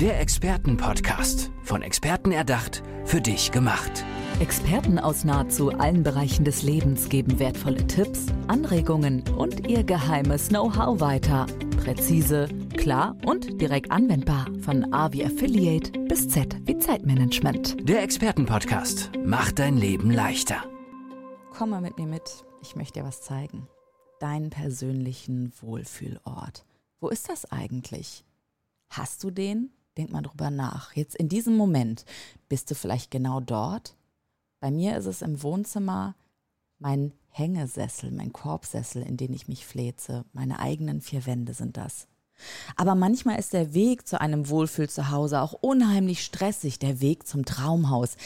Der 0.00 0.20
Expertenpodcast. 0.20 1.50
Von 1.64 1.82
Experten 1.82 2.30
erdacht, 2.30 2.84
für 3.04 3.20
dich 3.20 3.50
gemacht. 3.50 4.04
Experten 4.38 5.00
aus 5.00 5.24
nahezu 5.24 5.70
allen 5.72 6.04
Bereichen 6.04 6.44
des 6.44 6.62
Lebens 6.62 7.08
geben 7.08 7.40
wertvolle 7.40 7.84
Tipps, 7.88 8.26
Anregungen 8.46 9.28
und 9.30 9.66
ihr 9.66 9.82
geheimes 9.82 10.50
Know-how 10.50 11.00
weiter. 11.00 11.46
Präzise, 11.82 12.46
klar 12.76 13.16
und 13.26 13.60
direkt 13.60 13.90
anwendbar. 13.90 14.46
Von 14.60 14.92
A 14.92 15.12
wie 15.12 15.24
Affiliate 15.24 15.90
bis 16.04 16.28
Z 16.28 16.56
wie 16.64 16.78
Zeitmanagement. 16.78 17.76
Der 17.88 18.00
Expertenpodcast 18.04 19.10
macht 19.24 19.58
dein 19.58 19.76
Leben 19.76 20.12
leichter. 20.12 20.62
Komm 21.50 21.70
mal 21.70 21.80
mit 21.80 21.98
mir 21.98 22.06
mit. 22.06 22.44
Ich 22.62 22.76
möchte 22.76 23.00
dir 23.00 23.04
was 23.04 23.22
zeigen. 23.22 23.66
Deinen 24.20 24.50
persönlichen 24.50 25.52
Wohlfühlort. 25.60 26.64
Wo 27.00 27.08
ist 27.08 27.28
das 27.28 27.50
eigentlich? 27.50 28.24
Hast 28.90 29.24
du 29.24 29.32
den? 29.32 29.72
Denk 29.98 30.12
mal 30.12 30.22
drüber 30.22 30.50
nach. 30.50 30.94
Jetzt 30.94 31.16
in 31.16 31.28
diesem 31.28 31.56
Moment 31.56 32.04
bist 32.48 32.70
du 32.70 32.76
vielleicht 32.76 33.10
genau 33.10 33.40
dort. 33.40 33.96
Bei 34.60 34.70
mir 34.70 34.96
ist 34.96 35.06
es 35.06 35.22
im 35.22 35.42
Wohnzimmer 35.42 36.14
mein 36.78 37.12
Hängesessel, 37.30 38.12
mein 38.12 38.32
Korbsessel, 38.32 39.02
in 39.02 39.16
den 39.16 39.32
ich 39.32 39.48
mich 39.48 39.66
fläze. 39.66 40.24
Meine 40.32 40.60
eigenen 40.60 41.00
vier 41.00 41.26
Wände 41.26 41.52
sind 41.52 41.76
das. 41.76 42.06
Aber 42.76 42.94
manchmal 42.94 43.40
ist 43.40 43.52
der 43.52 43.74
Weg 43.74 44.06
zu 44.06 44.20
einem 44.20 44.48
Wohlfühl 44.48 44.88
zu 44.88 45.10
Hause 45.10 45.40
auch 45.40 45.52
unheimlich 45.52 46.24
stressig. 46.24 46.78
Der 46.78 47.00
Weg 47.00 47.26
zum 47.26 47.44
Traumhaus 47.44 48.16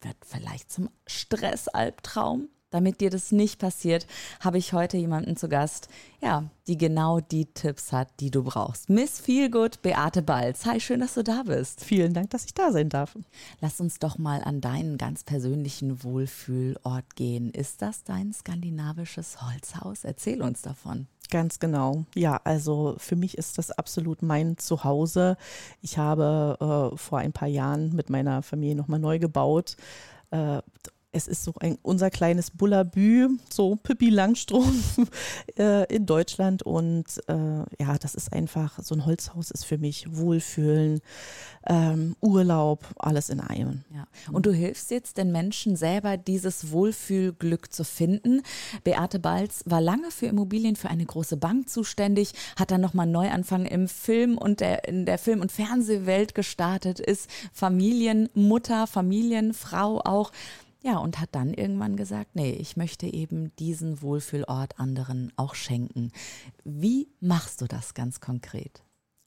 wird 0.00 0.16
vielleicht 0.24 0.72
zum 0.72 0.88
Stressalbtraum. 1.06 2.48
Damit 2.72 3.00
dir 3.00 3.10
das 3.10 3.30
nicht 3.30 3.60
passiert, 3.60 4.06
habe 4.40 4.58
ich 4.58 4.72
heute 4.72 4.96
jemanden 4.96 5.36
zu 5.36 5.48
Gast, 5.48 5.88
ja, 6.20 6.44
die 6.66 6.78
genau 6.78 7.20
die 7.20 7.46
Tipps 7.46 7.92
hat, 7.92 8.08
die 8.18 8.30
du 8.30 8.42
brauchst. 8.42 8.88
Miss 8.88 9.20
Feelgood, 9.20 9.82
Beate 9.82 10.22
Balz. 10.22 10.64
Hi, 10.66 10.80
schön, 10.80 11.00
dass 11.00 11.14
du 11.14 11.22
da 11.22 11.42
bist. 11.44 11.84
Vielen 11.84 12.14
Dank, 12.14 12.30
dass 12.30 12.46
ich 12.46 12.54
da 12.54 12.72
sein 12.72 12.88
darf. 12.88 13.16
Lass 13.60 13.80
uns 13.80 13.98
doch 13.98 14.18
mal 14.18 14.42
an 14.42 14.60
deinen 14.60 14.98
ganz 14.98 15.22
persönlichen 15.22 16.02
Wohlfühlort 16.02 17.14
gehen. 17.14 17.50
Ist 17.50 17.82
das 17.82 18.04
dein 18.04 18.32
skandinavisches 18.32 19.42
Holzhaus? 19.42 20.04
Erzähl 20.04 20.42
uns 20.42 20.62
davon. 20.62 21.06
Ganz 21.30 21.58
genau. 21.58 22.04
Ja, 22.14 22.40
also 22.44 22.94
für 22.98 23.16
mich 23.16 23.38
ist 23.38 23.58
das 23.58 23.70
absolut 23.70 24.22
mein 24.22 24.58
Zuhause. 24.58 25.36
Ich 25.80 25.98
habe 25.98 26.92
äh, 26.92 26.96
vor 26.96 27.18
ein 27.18 27.32
paar 27.32 27.48
Jahren 27.48 27.94
mit 27.94 28.10
meiner 28.10 28.42
Familie 28.42 28.76
nochmal 28.76 28.98
neu 28.98 29.18
gebaut. 29.18 29.76
Äh, 30.30 30.60
es 31.12 31.28
ist 31.28 31.44
so 31.44 31.52
ein, 31.60 31.78
unser 31.82 32.10
kleines 32.10 32.50
Bullabü, 32.50 33.28
so 33.50 33.76
Pippi 33.76 34.08
Langstrumpf 34.08 34.98
äh, 35.58 35.84
in 35.94 36.06
Deutschland. 36.06 36.62
Und 36.62 37.04
äh, 37.28 37.34
ja, 37.78 37.98
das 38.00 38.14
ist 38.14 38.32
einfach, 38.32 38.78
so 38.82 38.94
ein 38.94 39.04
Holzhaus 39.04 39.50
ist 39.50 39.64
für 39.64 39.76
mich 39.76 40.06
Wohlfühlen, 40.16 41.00
ähm, 41.66 42.16
Urlaub, 42.20 42.86
alles 42.96 43.28
in 43.28 43.40
einem. 43.40 43.84
Ja. 43.94 44.06
Und 44.32 44.46
du 44.46 44.52
hilfst 44.52 44.90
jetzt 44.90 45.18
den 45.18 45.32
Menschen 45.32 45.76
selber, 45.76 46.16
dieses 46.16 46.72
Wohlfühlglück 46.72 47.72
zu 47.72 47.84
finden. 47.84 48.42
Beate 48.82 49.18
Balz 49.18 49.62
war 49.66 49.82
lange 49.82 50.10
für 50.10 50.26
Immobilien 50.26 50.76
für 50.76 50.88
eine 50.88 51.04
große 51.04 51.36
Bank 51.36 51.68
zuständig, 51.68 52.32
hat 52.56 52.70
dann 52.70 52.80
nochmal 52.80 53.06
Neuanfang 53.06 53.66
im 53.66 53.86
Film 53.86 54.38
und 54.38 54.60
der, 54.60 54.88
in 54.88 55.04
der 55.04 55.18
Film- 55.18 55.42
und 55.42 55.52
Fernsehwelt 55.52 56.34
gestartet, 56.34 57.00
ist 57.00 57.28
Familienmutter, 57.52 58.86
Familienfrau 58.86 60.00
auch. 60.00 60.32
Ja, 60.84 60.98
und 60.98 61.20
hat 61.20 61.28
dann 61.32 61.54
irgendwann 61.54 61.96
gesagt, 61.96 62.34
nee, 62.34 62.50
ich 62.50 62.76
möchte 62.76 63.06
eben 63.06 63.54
diesen 63.56 64.02
Wohlfühlort 64.02 64.80
anderen 64.80 65.32
auch 65.36 65.54
schenken. 65.54 66.10
Wie 66.64 67.08
machst 67.20 67.60
du 67.60 67.66
das 67.66 67.94
ganz 67.94 68.20
konkret? 68.20 68.82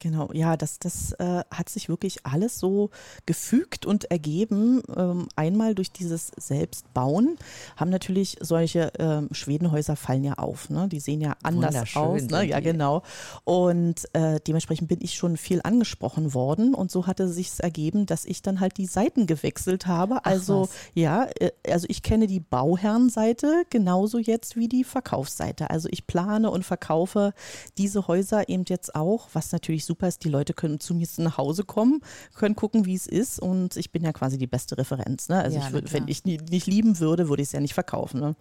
Genau, 0.05 0.29
ja, 0.33 0.55
das, 0.55 0.77
das 0.77 1.13
äh, 1.13 1.41
hat 1.49 1.67
sich 1.67 1.89
wirklich 1.89 2.27
alles 2.27 2.59
so 2.59 2.91
gefügt 3.25 3.87
und 3.87 4.11
ergeben. 4.11 4.83
Ähm, 4.95 5.27
einmal 5.35 5.73
durch 5.73 5.91
dieses 5.91 6.31
Selbstbauen 6.37 7.39
haben 7.75 7.89
natürlich 7.89 8.37
solche 8.39 8.91
ähm, 8.99 9.29
Schwedenhäuser 9.31 9.95
fallen 9.95 10.23
ja 10.23 10.33
auf. 10.33 10.69
Ne? 10.69 10.87
Die 10.89 10.99
sehen 10.99 11.21
ja 11.21 11.35
anders 11.41 11.95
aus. 11.95 12.21
Ne? 12.21 12.45
Ja, 12.45 12.59
genau. 12.59 13.01
Und 13.45 14.07
äh, 14.13 14.39
dementsprechend 14.45 14.89
bin 14.89 14.99
ich 15.01 15.15
schon 15.15 15.37
viel 15.37 15.61
angesprochen 15.63 16.35
worden. 16.35 16.75
Und 16.75 16.91
so 16.91 17.07
hatte 17.07 17.27
sich 17.27 17.53
ergeben, 17.57 18.05
dass 18.05 18.25
ich 18.25 18.43
dann 18.43 18.59
halt 18.59 18.77
die 18.77 18.85
Seiten 18.85 19.25
gewechselt 19.25 19.87
habe. 19.87 20.23
Also 20.23 20.69
ja, 20.93 21.27
äh, 21.39 21.49
also 21.67 21.87
ich 21.89 22.03
kenne 22.03 22.27
die 22.27 22.41
Bauherrenseite 22.41 23.63
genauso 23.71 24.19
jetzt 24.19 24.55
wie 24.55 24.67
die 24.67 24.83
Verkaufsseite. 24.83 25.71
Also 25.71 25.89
ich 25.89 26.05
plane 26.05 26.51
und 26.51 26.63
verkaufe 26.63 27.33
diese 27.79 28.07
Häuser 28.07 28.49
eben 28.49 28.65
jetzt 28.67 28.93
auch, 28.93 29.29
was 29.33 29.51
natürlich 29.51 29.83
super 29.83 29.94
ist, 30.03 30.23
die 30.23 30.29
Leute 30.29 30.53
können 30.53 30.79
zu 30.79 30.93
mir 30.93 31.07
nach 31.17 31.37
Hause 31.37 31.63
kommen, 31.63 32.01
können 32.35 32.55
gucken, 32.55 32.85
wie 32.85 32.95
es 32.95 33.07
ist 33.07 33.39
und 33.39 33.77
ich 33.77 33.91
bin 33.91 34.03
ja 34.03 34.11
quasi 34.11 34.37
die 34.37 34.47
beste 34.47 34.77
Referenz. 34.77 35.29
Ne? 35.29 35.37
Also 35.37 35.57
ja, 35.57 35.67
ich 35.67 35.93
wenn 35.93 36.07
ich 36.07 36.25
nicht 36.25 36.67
lieben 36.67 36.99
würde, 36.99 37.29
würde 37.29 37.41
ich 37.41 37.49
es 37.49 37.51
ja 37.53 37.59
nicht 37.59 37.73
verkaufen. 37.73 38.19
Ne? 38.19 38.35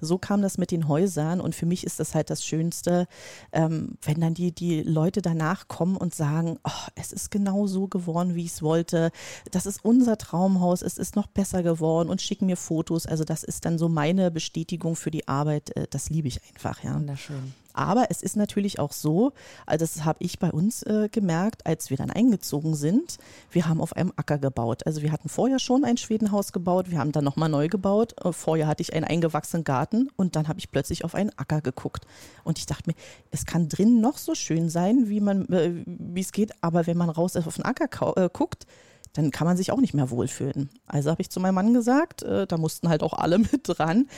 So 0.00 0.18
kam 0.18 0.42
das 0.42 0.58
mit 0.58 0.70
den 0.70 0.88
Häusern 0.88 1.40
und 1.40 1.54
für 1.54 1.66
mich 1.66 1.84
ist 1.84 2.00
das 2.00 2.14
halt 2.14 2.30
das 2.30 2.44
Schönste, 2.44 3.06
ähm, 3.52 3.96
wenn 4.02 4.20
dann 4.20 4.34
die, 4.34 4.52
die 4.52 4.82
Leute 4.82 5.22
danach 5.22 5.68
kommen 5.68 5.96
und 5.96 6.14
sagen, 6.14 6.58
oh, 6.64 6.88
es 6.94 7.12
ist 7.12 7.30
genau 7.30 7.66
so 7.66 7.86
geworden, 7.86 8.34
wie 8.34 8.44
ich 8.44 8.52
es 8.52 8.62
wollte. 8.62 9.10
Das 9.50 9.66
ist 9.66 9.84
unser 9.84 10.18
Traumhaus, 10.18 10.82
es 10.82 10.98
ist 10.98 11.16
noch 11.16 11.26
besser 11.26 11.62
geworden 11.62 12.08
und 12.08 12.20
schicken 12.20 12.46
mir 12.46 12.56
Fotos. 12.56 13.06
Also 13.06 13.24
das 13.24 13.44
ist 13.44 13.64
dann 13.64 13.78
so 13.78 13.88
meine 13.88 14.30
Bestätigung 14.30 14.96
für 14.96 15.10
die 15.10 15.28
Arbeit. 15.28 15.76
Äh, 15.76 15.86
das 15.90 16.10
liebe 16.10 16.28
ich 16.28 16.40
einfach. 16.52 16.82
Ja. 16.82 16.94
Wunderschön. 16.94 17.54
Aber 17.80 18.10
es 18.10 18.20
ist 18.20 18.36
natürlich 18.36 18.78
auch 18.78 18.92
so, 18.92 19.32
also 19.64 19.84
das 19.84 20.04
habe 20.04 20.18
ich 20.20 20.38
bei 20.38 20.50
uns 20.50 20.82
äh, 20.82 21.08
gemerkt, 21.10 21.64
als 21.64 21.88
wir 21.88 21.96
dann 21.96 22.10
eingezogen 22.10 22.74
sind, 22.74 23.16
wir 23.50 23.66
haben 23.66 23.80
auf 23.80 23.96
einem 23.96 24.12
Acker 24.16 24.36
gebaut. 24.36 24.86
Also 24.86 25.00
wir 25.00 25.12
hatten 25.12 25.30
vorher 25.30 25.58
schon 25.58 25.86
ein 25.86 25.96
Schwedenhaus 25.96 26.52
gebaut, 26.52 26.90
wir 26.90 26.98
haben 26.98 27.12
dann 27.12 27.24
nochmal 27.24 27.48
neu 27.48 27.68
gebaut. 27.68 28.14
Äh, 28.22 28.34
vorher 28.34 28.66
hatte 28.66 28.82
ich 28.82 28.92
einen 28.92 29.06
eingewachsenen 29.06 29.64
Garten 29.64 30.10
und 30.16 30.36
dann 30.36 30.46
habe 30.46 30.58
ich 30.58 30.70
plötzlich 30.70 31.06
auf 31.06 31.14
einen 31.14 31.30
Acker 31.38 31.62
geguckt. 31.62 32.06
Und 32.44 32.58
ich 32.58 32.66
dachte 32.66 32.90
mir, 32.90 32.96
es 33.30 33.46
kann 33.46 33.70
drin 33.70 34.02
noch 34.02 34.18
so 34.18 34.34
schön 34.34 34.68
sein, 34.68 35.08
wie 35.08 35.18
äh, 35.18 36.20
es 36.20 36.32
geht, 36.32 36.52
aber 36.60 36.86
wenn 36.86 36.98
man 36.98 37.08
raus 37.08 37.34
auf 37.34 37.56
den 37.56 37.64
Acker 37.64 38.16
äh, 38.18 38.28
guckt, 38.30 38.66
dann 39.12 39.30
kann 39.30 39.46
man 39.46 39.56
sich 39.56 39.72
auch 39.72 39.80
nicht 39.80 39.94
mehr 39.94 40.10
wohlfühlen. 40.10 40.70
Also 40.86 41.10
habe 41.10 41.22
ich 41.22 41.30
zu 41.30 41.40
meinem 41.40 41.54
Mann 41.54 41.74
gesagt, 41.74 42.22
äh, 42.22 42.46
da 42.46 42.56
mussten 42.56 42.88
halt 42.88 43.02
auch 43.02 43.12
alle 43.12 43.38
mit 43.38 43.62
dran, 43.64 44.08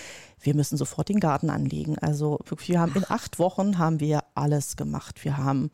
wir 0.41 0.55
müssen 0.55 0.77
sofort 0.77 1.09
den 1.09 1.21
Garten 1.21 1.51
anlegen. 1.51 1.97
Also 1.99 2.41
wir 2.67 2.81
haben 2.81 2.95
in 2.95 3.05
acht 3.09 3.39
Wochen 3.39 3.79
haben 3.79 4.01
wir 4.01 4.25
alles 4.35 4.77
gemacht. 4.77 5.25
Wir 5.25 5.37
haben 5.37 5.71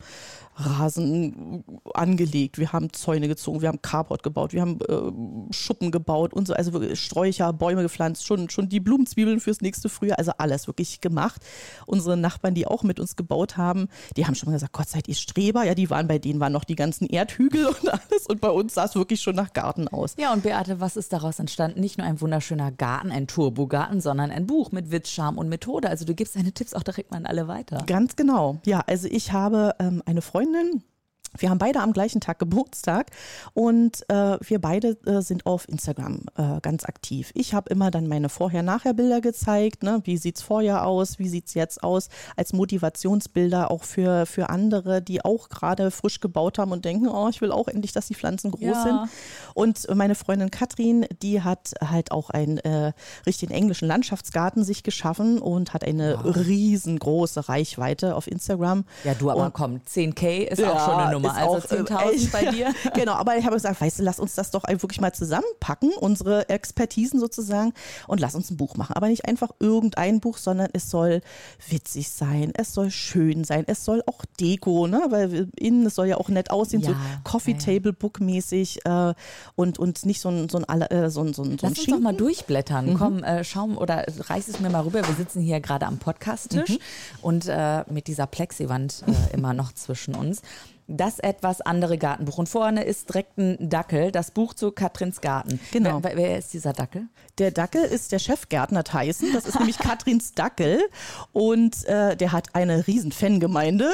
Rasen 0.55 1.63
angelegt, 1.93 2.57
wir 2.57 2.73
haben 2.73 2.91
Zäune 2.91 3.27
gezogen, 3.27 3.61
wir 3.61 3.69
haben 3.69 3.81
Carport 3.81 4.23
gebaut, 4.23 4.51
wir 4.51 4.61
haben 4.61 4.79
äh, 4.81 5.53
Schuppen 5.53 5.89
gebaut 5.91 6.33
und 6.33 6.47
so, 6.47 6.53
also 6.53 6.73
wirklich 6.73 6.99
Sträucher, 6.99 7.53
Bäume 7.53 7.81
gepflanzt, 7.81 8.25
schon, 8.25 8.49
schon 8.49 8.67
die 8.67 8.79
Blumenzwiebeln 8.79 9.39
fürs 9.39 9.61
nächste 9.61 9.89
Frühjahr, 9.89 10.19
also 10.19 10.33
alles 10.37 10.67
wirklich 10.67 11.01
gemacht. 11.01 11.41
Unsere 11.85 12.17
Nachbarn, 12.17 12.55
die 12.55 12.67
auch 12.67 12.83
mit 12.83 12.99
uns 12.99 13.15
gebaut 13.15 13.57
haben, 13.57 13.87
die 14.17 14.25
haben 14.25 14.35
schon 14.35 14.49
mal 14.49 14.53
gesagt, 14.53 14.73
Gott 14.73 14.89
seid 14.89 15.07
ihr 15.07 15.15
Streber, 15.15 15.63
ja, 15.63 15.75
die 15.75 15.89
waren 15.89 16.07
bei 16.07 16.19
denen 16.19 16.39
waren 16.39 16.53
noch 16.53 16.65
die 16.65 16.75
ganzen 16.75 17.07
Erdhügel 17.07 17.65
und 17.81 17.89
alles 17.89 18.27
und 18.27 18.41
bei 18.41 18.49
uns 18.49 18.73
sah 18.73 18.85
es 18.85 18.95
wirklich 19.09 19.21
schon 19.21 19.35
nach 19.35 19.53
Garten 19.53 19.87
aus. 19.87 20.13
Ja, 20.19 20.31
und 20.31 20.43
Beate, 20.43 20.79
was 20.79 20.95
ist 20.95 21.11
daraus 21.13 21.39
entstanden? 21.39 21.79
Nicht 21.79 21.97
nur 21.97 22.05
ein 22.05 22.21
wunderschöner 22.21 22.71
Garten, 22.71 23.11
ein 23.11 23.25
Turbogarten, 23.25 24.01
sondern 24.01 24.29
ein 24.29 24.45
Buch 24.45 24.71
mit 24.71 24.91
Witz, 24.91 25.09
Charme 25.09 25.39
und 25.39 25.49
Methode. 25.49 25.89
Also 25.89 26.05
du 26.05 26.13
gibst 26.13 26.35
deine 26.35 26.51
Tipps 26.51 26.75
auch 26.75 26.83
direkt 26.83 27.09
mal 27.09 27.17
an 27.17 27.25
alle 27.25 27.47
weiter. 27.47 27.83
Ganz 27.87 28.15
genau. 28.15 28.59
Ja, 28.67 28.83
also 28.85 29.07
ich 29.09 29.31
habe 29.31 29.73
ähm, 29.79 30.03
eine 30.05 30.21
Freundin, 30.21 30.83
wir 31.37 31.49
haben 31.49 31.57
beide 31.57 31.79
am 31.81 31.93
gleichen 31.93 32.21
Tag 32.21 32.39
Geburtstag 32.39 33.11
und 33.53 34.03
äh, 34.09 34.37
wir 34.41 34.59
beide 34.59 34.97
äh, 35.05 35.21
sind 35.21 35.45
auf 35.45 35.67
Instagram 35.69 36.23
äh, 36.35 36.59
ganz 36.61 36.85
aktiv. 36.85 37.31
Ich 37.35 37.53
habe 37.53 37.69
immer 37.69 37.91
dann 37.91 38.07
meine 38.07 38.29
Vorher-Nachher-Bilder 38.29 39.21
gezeigt. 39.21 39.83
Ne? 39.83 40.01
Wie 40.03 40.17
sieht's 40.17 40.41
vorher 40.41 40.85
aus? 40.85 41.19
Wie 41.19 41.29
sieht's 41.29 41.53
jetzt 41.53 41.83
aus? 41.83 42.09
Als 42.35 42.53
Motivationsbilder 42.53 43.69
auch 43.71 43.83
für, 43.83 44.25
für 44.25 44.49
andere, 44.49 45.01
die 45.01 45.23
auch 45.23 45.49
gerade 45.49 45.91
frisch 45.91 46.19
gebaut 46.19 46.57
haben 46.57 46.71
und 46.71 46.85
denken, 46.85 47.07
oh, 47.07 47.29
ich 47.29 47.41
will 47.41 47.51
auch 47.51 47.67
endlich, 47.67 47.91
dass 47.91 48.07
die 48.07 48.15
Pflanzen 48.15 48.51
groß 48.51 48.61
ja. 48.61 48.83
sind. 48.83 48.99
Und 49.53 49.95
meine 49.95 50.15
Freundin 50.15 50.51
Katrin, 50.51 51.05
die 51.21 51.41
hat 51.41 51.73
halt 51.85 52.11
auch 52.11 52.29
einen 52.29 52.57
äh, 52.59 52.93
richtigen 53.25 53.53
englischen 53.53 53.87
Landschaftsgarten 53.87 54.63
sich 54.63 54.83
geschaffen 54.83 55.39
und 55.39 55.73
hat 55.73 55.83
eine 55.83 56.19
wow. 56.23 56.35
riesengroße 56.35 57.49
Reichweite 57.49 58.15
auf 58.15 58.27
Instagram. 58.27 58.85
Ja, 59.03 59.13
du 59.13 59.29
aber 59.29 59.45
und, 59.45 59.53
komm, 59.53 59.81
10k 59.87 60.43
ist 60.47 60.59
ja, 60.59 60.71
auch 60.71 60.85
schon 60.85 60.95
eine 60.95 61.11
Nummer, 61.13 61.18
also 61.25 61.75
10.000 61.75 62.25
äh, 62.25 62.27
bei 62.31 62.45
dir. 62.51 62.73
genau, 62.93 63.13
aber 63.13 63.37
ich 63.37 63.45
habe 63.45 63.55
gesagt, 63.55 63.79
weißt 63.81 63.99
du, 63.99 64.03
lass 64.03 64.19
uns 64.19 64.35
das 64.35 64.51
doch 64.51 64.63
wirklich 64.67 65.01
mal 65.01 65.13
zusammenpacken, 65.13 65.91
unsere 65.99 66.49
Expertisen 66.49 67.19
sozusagen, 67.19 67.73
und 68.07 68.19
lass 68.19 68.35
uns 68.35 68.49
ein 68.49 68.57
Buch 68.57 68.75
machen. 68.75 68.93
Aber 68.95 69.07
nicht 69.07 69.25
einfach 69.25 69.49
irgendein 69.59 70.19
Buch, 70.19 70.37
sondern 70.37 70.69
es 70.73 70.89
soll 70.89 71.21
witzig 71.67 72.09
sein, 72.09 72.51
es 72.55 72.73
soll 72.73 72.91
schön 72.91 73.43
sein, 73.43 73.63
es 73.67 73.85
soll 73.85 74.03
auch 74.05 74.25
Deko, 74.39 74.87
ne? 74.87 75.05
weil 75.09 75.49
innen, 75.57 75.85
es 75.85 75.95
soll 75.95 76.07
ja 76.07 76.17
auch 76.17 76.29
nett 76.29 76.51
aussehen, 76.51 76.81
ja, 76.81 76.89
so 76.89 76.95
Coffee 77.23 77.55
Table 77.55 77.93
Book 77.93 78.19
mäßig 78.19 78.85
äh, 78.85 79.13
und, 79.55 79.79
und 79.79 80.05
nicht 80.05 80.21
so 80.21 80.29
ein, 80.29 80.49
so 80.49 80.61
ein, 80.65 80.81
äh, 80.81 81.09
so 81.09 81.21
ein, 81.21 81.33
so 81.33 81.43
ein, 81.43 81.57
so 81.57 81.67
ein 81.67 81.73
Lass 81.73 81.79
uns 81.79 81.87
doch 81.87 81.99
mal 81.99 82.13
durchblättern. 82.13 82.91
Mhm. 82.91 82.93
Komm, 82.97 83.23
äh, 83.23 83.43
schau 83.43 83.65
oder 83.65 84.05
reiß 84.07 84.47
es 84.47 84.59
mir 84.59 84.69
mal 84.69 84.81
rüber. 84.81 85.05
Wir 85.07 85.15
sitzen 85.15 85.41
hier 85.41 85.59
gerade 85.59 85.85
am 85.85 85.97
Podcasttisch 85.97 86.71
mhm. 86.71 86.77
und 87.21 87.47
äh, 87.47 87.83
mit 87.91 88.07
dieser 88.07 88.27
Plexiwand 88.27 89.03
äh, 89.07 89.33
immer 89.33 89.53
noch 89.53 89.73
zwischen 89.73 90.15
uns. 90.15 90.41
Das 90.89 91.19
etwas 91.19 91.61
andere 91.61 91.97
Gartenbuch. 91.97 92.37
Und 92.39 92.49
vorne 92.49 92.83
ist 92.83 93.09
direkt 93.09 93.37
ein 93.37 93.69
Dackel, 93.69 94.11
das 94.11 94.31
Buch 94.31 94.53
zu 94.53 94.71
Katrins 94.71 95.21
Garten. 95.21 95.59
Genau. 95.71 95.99
Wer, 96.01 96.17
wer 96.17 96.37
ist 96.37 96.53
dieser 96.53 96.73
Dackel? 96.73 97.07
Der 97.37 97.51
Dackel 97.51 97.83
ist 97.83 98.11
der 98.11 98.19
Chefgärtner 98.19 98.83
Tyson. 98.83 99.29
Das 99.33 99.45
ist 99.45 99.57
nämlich 99.57 99.77
Katrins 99.79 100.33
Dackel. 100.33 100.81
Und 101.31 101.85
äh, 101.85 102.17
der 102.17 102.31
hat 102.31 102.55
eine 102.55 102.87
riesen 102.87 103.11
Fangemeinde. 103.11 103.89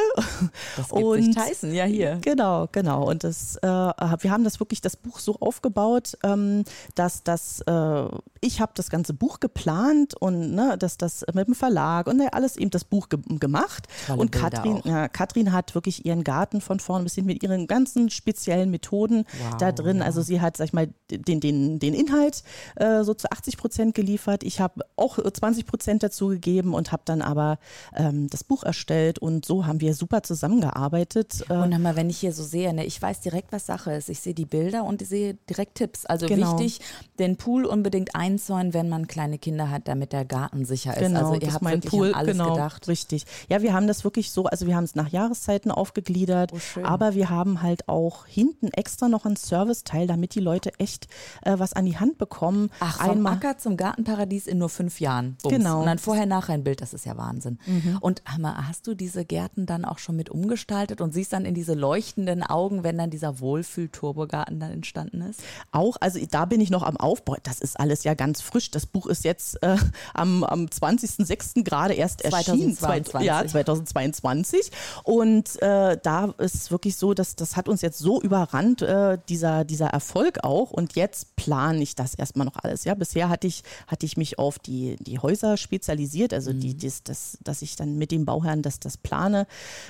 Das 0.78 0.90
gibt 0.90 1.04
und 1.04 1.34
Tyson, 1.34 1.74
ja 1.74 1.84
hier. 1.84 2.20
Genau, 2.22 2.68
genau. 2.72 3.10
Und 3.10 3.24
das, 3.24 3.58
äh, 3.58 3.68
wir 3.68 4.32
haben 4.32 4.44
das 4.44 4.60
wirklich 4.60 4.82
das 4.82 4.96
Buch 4.96 5.20
so 5.20 5.36
aufgebaut, 5.40 6.18
ähm, 6.24 6.64
dass 6.96 7.24
das, 7.24 7.62
äh, 7.62 8.06
ich 8.40 8.62
habe 8.62 8.72
das 8.76 8.90
ganze 8.90 9.14
Buch 9.14 9.40
geplant 9.40 10.16
und 10.16 10.56
ne, 10.56 10.78
dass 10.78 10.98
das 10.98 11.26
mit 11.34 11.48
dem 11.48 11.56
Verlag 11.56 12.08
und 12.08 12.18
ne, 12.18 12.32
alles 12.32 12.56
eben 12.56 12.72
das 12.72 12.86
Buch 12.86 13.10
ge 13.10 13.20
gemacht. 13.28 13.88
Tolle 14.08 14.22
und 14.22 14.32
Katrin, 14.32 14.82
ja, 14.86 15.08
Katrin 15.08 15.52
hat 15.52 15.76
wirklich 15.76 16.06
ihren 16.06 16.24
Garten 16.24 16.62
von 16.62 16.80
vorn 16.86 17.04
bis 17.04 17.16
hin 17.16 17.26
mit 17.26 17.44
ihren 17.44 17.68
ganzen 17.68 18.10
speziellen 18.10 18.72
Methoden 18.72 19.26
Wow, 19.50 19.58
da 19.58 19.72
drin. 19.72 19.98
ja. 19.98 20.04
Also 20.06 20.22
sie 20.22 20.40
hat, 20.42 20.56
sag 20.58 20.66
ich 20.66 20.74
mal, 20.74 20.88
den, 21.12 21.40
den, 21.40 21.80
den 21.80 21.94
Inhalt 21.94 22.44
äh, 22.76 23.04
so 23.04 23.14
zu 23.14 23.30
80 23.32 23.58
Prozent 23.58 23.96
geliefert. 23.96 24.44
Ich 24.44 24.60
habe 24.62 24.82
auch 24.96 25.18
20 25.20 25.66
Prozent 25.66 26.04
dazu 26.04 26.28
gegeben 26.28 26.74
und 26.74 26.92
habe 26.92 27.04
dann 27.06 27.22
aber 27.22 27.58
ähm, 27.96 28.30
das 28.30 28.44
Buch 28.44 28.64
erstellt 28.64 29.20
und 29.20 29.46
so 29.46 29.66
haben 29.66 29.82
wir 29.82 29.94
super 29.96 30.22
zusammengearbeitet. 30.24 31.46
Äh, 31.50 31.54
Und 31.54 31.72
hör 31.72 31.80
mal, 31.80 31.96
wenn 31.96 32.10
ich 32.10 32.18
hier 32.20 32.34
so 32.34 32.44
sehe, 32.44 32.74
ne, 32.74 32.86
ich 32.86 33.02
weiß 33.02 33.22
direkt, 33.22 33.52
was 33.52 33.66
Sache 33.66 33.94
ist. 33.94 34.10
Ich 34.10 34.20
sehe 34.20 34.34
die 34.34 34.46
Bilder 34.46 34.84
und 34.84 35.02
ich 35.02 35.10
sehe 35.10 35.36
direkt 35.50 35.76
Tipps. 35.76 36.06
Also 36.06 36.28
Genau. 36.28 36.58
wichtig, 36.60 36.82
den 37.20 37.38
Pool 37.38 37.66
unbedingt 37.66 38.16
einzäunen, 38.16 38.74
wenn 38.74 38.90
man 38.90 39.08
kleine 39.08 39.38
Kinder 39.38 39.70
hat, 39.70 39.88
damit 39.88 40.14
der 40.14 40.26
Garten 40.26 40.66
sicher 40.66 40.94
ist. 40.96 41.00
Genau, 41.00 41.32
also 41.32 41.42
ihr 41.46 41.54
habt 41.54 41.64
mein 41.64 41.76
wirklich 41.76 41.92
Pool, 41.92 42.14
alles 42.14 42.32
genau, 42.38 42.54
gedacht. 42.54 42.88
richtig. 42.88 43.26
Ja, 43.50 43.62
wir 43.62 43.74
haben 43.74 43.88
das 43.88 44.04
wirklich 44.04 44.32
so, 44.32 44.46
also 44.46 44.66
wir 44.68 44.76
haben 44.76 44.84
es 44.84 44.96
nach 44.96 45.10
Jahreszeiten 45.10 45.72
aufgegliedert, 45.72 46.52
Oh, 46.54 46.58
schön. 46.76 46.86
aber 46.86 47.16
wir 47.16 47.30
haben 47.30 47.62
halt 47.62 47.88
auch 47.90 48.26
hinten 48.26 48.68
extra 48.70 49.10
noch 49.10 49.26
einen 49.26 49.36
Serviceteil, 49.36 50.08
damit 50.08 50.36
die 50.36 50.40
Leute 50.40 50.72
echt 50.80 51.08
äh, 51.42 51.58
was 51.58 51.74
an 51.74 51.86
die 51.86 51.98
Hand 51.98 52.18
bekommen. 52.18 52.70
Ach, 52.80 53.02
vom 53.02 53.12
Einmal, 53.12 53.34
Acker 53.34 53.58
zum 53.58 53.78
Gartenparadies 53.78 54.48
in 54.48 54.58
nur 54.58 54.70
fünf 54.70 55.00
Jahren. 55.00 55.38
Bums. 55.42 55.56
Genau. 55.56 55.80
Und 55.80 55.88
dann 55.88 56.00
vorher, 56.00 56.26
nachher 56.26 56.54
ein 56.54 56.64
Bild, 56.64 56.82
das 56.82 56.94
ist 56.94 57.06
ja 57.06 57.18
Wahnsinn. 57.18 57.60
Und 58.02 58.22
hör 58.26 58.40
mal, 58.40 58.68
hast 58.68 58.88
du 58.88 58.96
diese 58.96 59.26
Gärten 59.26 59.66
dann 59.66 59.86
auch 59.86 60.00
schon 60.00 60.16
mit 60.16 60.30
umgestaltet 60.30 61.02
und 61.02 61.14
siehst 61.14 61.34
dann 61.34 61.46
in 61.46 61.54
diese 61.54 61.74
leuchtenden 61.74 62.44
Augen, 62.44 62.84
wenn 62.84 62.98
dann 62.98 63.10
dieser 63.10 63.40
Wohlfühl-Turbogarten 63.40 64.60
dann 64.60 64.72
entstanden 64.72 65.22
ist? 65.22 65.42
auch, 65.72 65.98
also 66.00 66.20
da 66.30 66.46
bin 66.46 66.62
ich 66.62 66.70
noch 66.70 66.84
am 66.84 66.98
Aufbau. 66.98 67.36
Das 67.44 67.60
ist 67.60 67.80
alles 67.80 68.04
ja 68.04 68.14
ganz 68.14 68.42
frisch. 68.42 68.72
Das 68.72 68.86
Buch 68.86 69.06
ist 69.08 69.24
jetzt 69.24 69.62
äh, 69.62 69.78
am, 70.14 70.44
am 70.44 70.66
20.06. 70.66 71.64
gerade 71.64 71.94
erst 71.94 72.22
erschienen. 72.22 72.76
2022. 72.76 73.28
Ja, 73.28 73.46
2022. 73.46 74.72
Und 75.04 75.62
äh, 75.62 75.98
da 76.02 76.34
ist 76.38 76.55
wirklich 76.72 76.96
so, 76.96 77.14
dass 77.14 77.36
das 77.36 77.56
hat 77.56 77.70
uns 77.70 77.82
jetzt 77.82 78.00
so 78.00 78.22
überrannt, 78.22 78.82
äh, 78.82 79.18
dieser, 79.30 79.66
dieser 79.66 79.88
Erfolg 79.88 80.44
auch. 80.44 80.72
Und 80.72 80.96
jetzt 80.96 81.36
plane 81.36 81.82
ich 81.82 81.96
das 81.96 82.16
erstmal 82.16 82.46
noch 82.46 82.58
alles. 82.58 82.84
Ja, 82.84 82.94
bisher 82.96 83.30
hatte 83.30 83.48
ich, 83.48 83.64
hatte 83.88 84.06
ich 84.06 84.18
mich 84.18 84.40
auf 84.40 84.60
die, 84.60 84.96
die 85.00 85.20
Häuser 85.20 85.58
spezialisiert, 85.58 86.34
also 86.34 86.54
die, 86.54 86.78
das, 86.78 87.04
das, 87.04 87.38
dass 87.44 87.62
ich 87.62 87.76
dann 87.76 87.98
mit 87.98 88.12
dem 88.12 88.26
Bauherrn 88.26 88.62
das, 88.62 88.80
das 88.80 88.98
plane, 88.98 89.48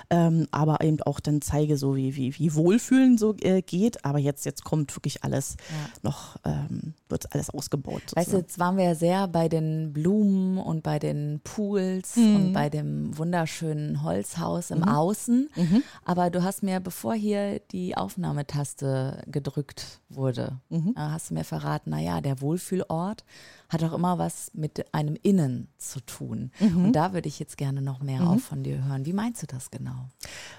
ähm, 0.10 0.48
aber 0.52 0.82
eben 0.82 1.02
auch 1.02 1.20
dann 1.20 1.42
zeige, 1.42 1.78
so 1.78 1.96
wie, 1.96 2.16
wie, 2.16 2.38
wie 2.38 2.54
Wohlfühlen 2.56 3.18
so 3.18 3.36
äh, 3.42 3.62
geht. 3.62 4.06
Aber 4.06 4.20
jetzt, 4.20 4.46
jetzt 4.46 4.64
kommt 4.64 4.96
wirklich 4.96 5.24
alles 5.24 5.56
noch, 6.02 6.38
ähm, 6.46 6.94
wird 7.10 7.32
alles 7.34 7.50
ausgebaut. 7.52 8.02
Weißt 8.16 8.28
du, 8.30 8.38
sozusagen. 8.38 8.42
jetzt 8.42 8.60
waren 8.60 8.78
wir 8.78 8.84
ja 8.86 8.96
sehr 8.96 9.28
bei 9.28 9.48
den 9.48 9.94
Blumen 9.94 10.58
und 10.58 10.82
bei 10.84 10.98
den 11.00 11.40
Pools 11.44 12.16
Mhm. 12.16 12.36
und 12.36 12.54
bei 12.54 12.70
dem 12.70 13.18
wunderschönen 13.18 14.02
Holzhaus 14.04 14.72
im 14.72 14.84
Außen. 14.84 15.50
Mhm. 15.56 15.84
Aber 16.04 16.30
du 16.30 16.44
hast 16.44 16.64
mir, 16.64 16.80
bevor 16.80 17.14
hier 17.14 17.60
die 17.72 17.96
Aufnahmetaste 17.96 19.24
gedrückt 19.28 20.02
wurde, 20.10 20.60
Mhm. 20.70 20.94
äh, 20.96 21.00
hast 21.00 21.30
du 21.30 21.34
mir 21.34 21.44
verraten, 21.44 21.90
naja, 21.92 22.22
der 22.22 22.42
Wohlfühlort 22.42 23.24
hat 23.70 23.84
auch 23.84 23.94
immer 23.94 24.18
was 24.20 24.52
mit 24.54 24.94
einem 24.94 25.16
Innen 25.22 25.68
zu 25.78 26.00
tun. 26.02 26.52
Mhm. 26.60 26.86
Und 26.86 26.94
da 26.94 27.14
würde 27.14 27.28
ich 27.28 27.40
jetzt 27.40 27.58
gerne 27.58 27.82
noch 27.82 28.02
mehr 28.02 28.28
auch 28.28 28.40
von 28.40 28.64
dir 28.64 28.84
hören. 28.86 29.06
Wie 29.06 29.14
meinst 29.14 29.42
du 29.42 29.48
das 29.48 29.72
genau? 29.72 30.10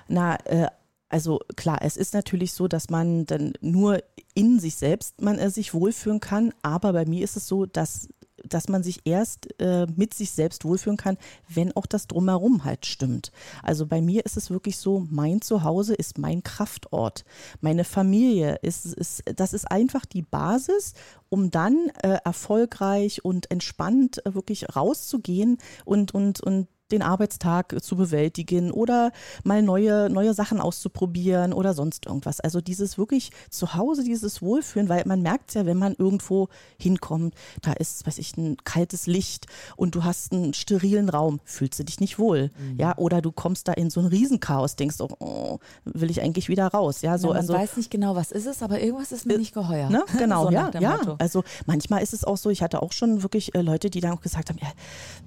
Na, 0.08 0.36
äh, 0.46 0.68
also 1.08 1.40
klar, 1.56 1.78
es 1.82 1.96
ist 1.96 2.14
natürlich 2.14 2.52
so, 2.52 2.68
dass 2.68 2.90
man 2.90 3.26
dann 3.26 3.52
nur 3.60 4.02
in 4.34 4.58
sich 4.58 4.76
selbst 4.76 5.20
man 5.20 5.38
äh, 5.38 5.50
sich 5.50 5.72
wohlfühlen 5.72 6.20
kann, 6.20 6.52
aber 6.62 6.92
bei 6.92 7.06
mir 7.06 7.22
ist 7.22 7.36
es 7.36 7.46
so, 7.46 7.66
dass 7.66 8.08
dass 8.44 8.68
man 8.68 8.82
sich 8.82 9.00
erst 9.04 9.48
äh, 9.60 9.86
mit 9.96 10.14
sich 10.14 10.30
selbst 10.30 10.64
wohlfühlen 10.64 10.96
kann, 10.96 11.16
wenn 11.48 11.74
auch 11.74 11.86
das 11.86 12.06
drumherum 12.06 12.64
halt 12.64 12.86
stimmt. 12.86 13.32
Also 13.62 13.86
bei 13.86 14.00
mir 14.00 14.24
ist 14.24 14.36
es 14.36 14.50
wirklich 14.50 14.76
so, 14.76 15.06
mein 15.10 15.40
Zuhause 15.40 15.94
ist 15.94 16.18
mein 16.18 16.42
Kraftort. 16.42 17.24
Meine 17.60 17.84
Familie 17.84 18.58
ist, 18.62 18.86
ist 18.86 19.22
das 19.34 19.52
ist 19.52 19.70
einfach 19.70 20.04
die 20.04 20.22
Basis, 20.22 20.94
um 21.28 21.50
dann 21.50 21.90
äh, 22.02 22.18
erfolgreich 22.24 23.24
und 23.24 23.50
entspannt 23.50 24.24
äh, 24.26 24.34
wirklich 24.34 24.76
rauszugehen 24.76 25.58
und, 25.84 26.14
und, 26.14 26.40
und 26.40 26.68
den 26.92 27.02
Arbeitstag 27.02 27.76
zu 27.82 27.96
bewältigen 27.96 28.70
oder 28.70 29.10
mal 29.44 29.62
neue, 29.62 30.08
neue 30.10 30.34
Sachen 30.34 30.60
auszuprobieren 30.60 31.52
oder 31.52 31.74
sonst 31.74 32.06
irgendwas. 32.06 32.40
Also 32.40 32.60
dieses 32.60 32.96
wirklich 32.96 33.30
zu 33.50 33.74
Hause, 33.74 34.04
dieses 34.04 34.40
Wohlfühlen, 34.42 34.88
weil 34.88 35.02
man 35.06 35.22
merkt 35.22 35.54
ja, 35.54 35.66
wenn 35.66 35.78
man 35.78 35.94
irgendwo 35.94 36.48
hinkommt, 36.78 37.34
da 37.62 37.72
ist, 37.72 38.06
weiß 38.06 38.18
ich, 38.18 38.36
ein 38.36 38.56
kaltes 38.64 39.06
Licht 39.06 39.46
und 39.76 39.94
du 39.94 40.04
hast 40.04 40.32
einen 40.32 40.54
sterilen 40.54 41.08
Raum, 41.08 41.40
fühlst 41.44 41.78
du 41.78 41.84
dich 41.84 42.00
nicht 42.00 42.18
wohl. 42.18 42.50
Ja, 42.78 42.96
oder 42.98 43.20
du 43.20 43.32
kommst 43.32 43.68
da 43.68 43.72
in 43.72 43.90
so 43.90 44.00
ein 44.00 44.06
Riesenchaos, 44.06 44.76
denkst, 44.76 44.96
oh, 45.00 45.08
oh 45.18 45.58
will 45.84 46.10
ich 46.10 46.22
eigentlich 46.22 46.48
wieder 46.48 46.68
raus. 46.68 47.02
Ja, 47.02 47.18
so, 47.18 47.28
Na, 47.28 47.34
man 47.34 47.42
also, 47.42 47.54
weiß 47.54 47.76
nicht 47.76 47.90
genau, 47.90 48.14
was 48.14 48.30
ist 48.30 48.46
es, 48.46 48.62
aber 48.62 48.80
irgendwas 48.80 49.12
ist 49.12 49.26
mir 49.26 49.38
nicht 49.38 49.54
geheuer. 49.54 49.90
Ne? 49.90 50.04
Genau, 50.16 50.46
so 50.46 50.50
ja, 50.50 50.70
ja. 50.80 50.96
Motto. 50.96 51.16
Also 51.18 51.44
manchmal 51.66 52.02
ist 52.02 52.14
es 52.14 52.24
auch 52.24 52.36
so, 52.36 52.48
ich 52.50 52.62
hatte 52.62 52.82
auch 52.82 52.92
schon 52.92 53.22
wirklich 53.22 53.54
äh, 53.54 53.60
Leute, 53.60 53.90
die 53.90 54.00
dann 54.00 54.12
auch 54.12 54.20
gesagt 54.20 54.48
haben, 54.48 54.58
ja, 54.60 54.68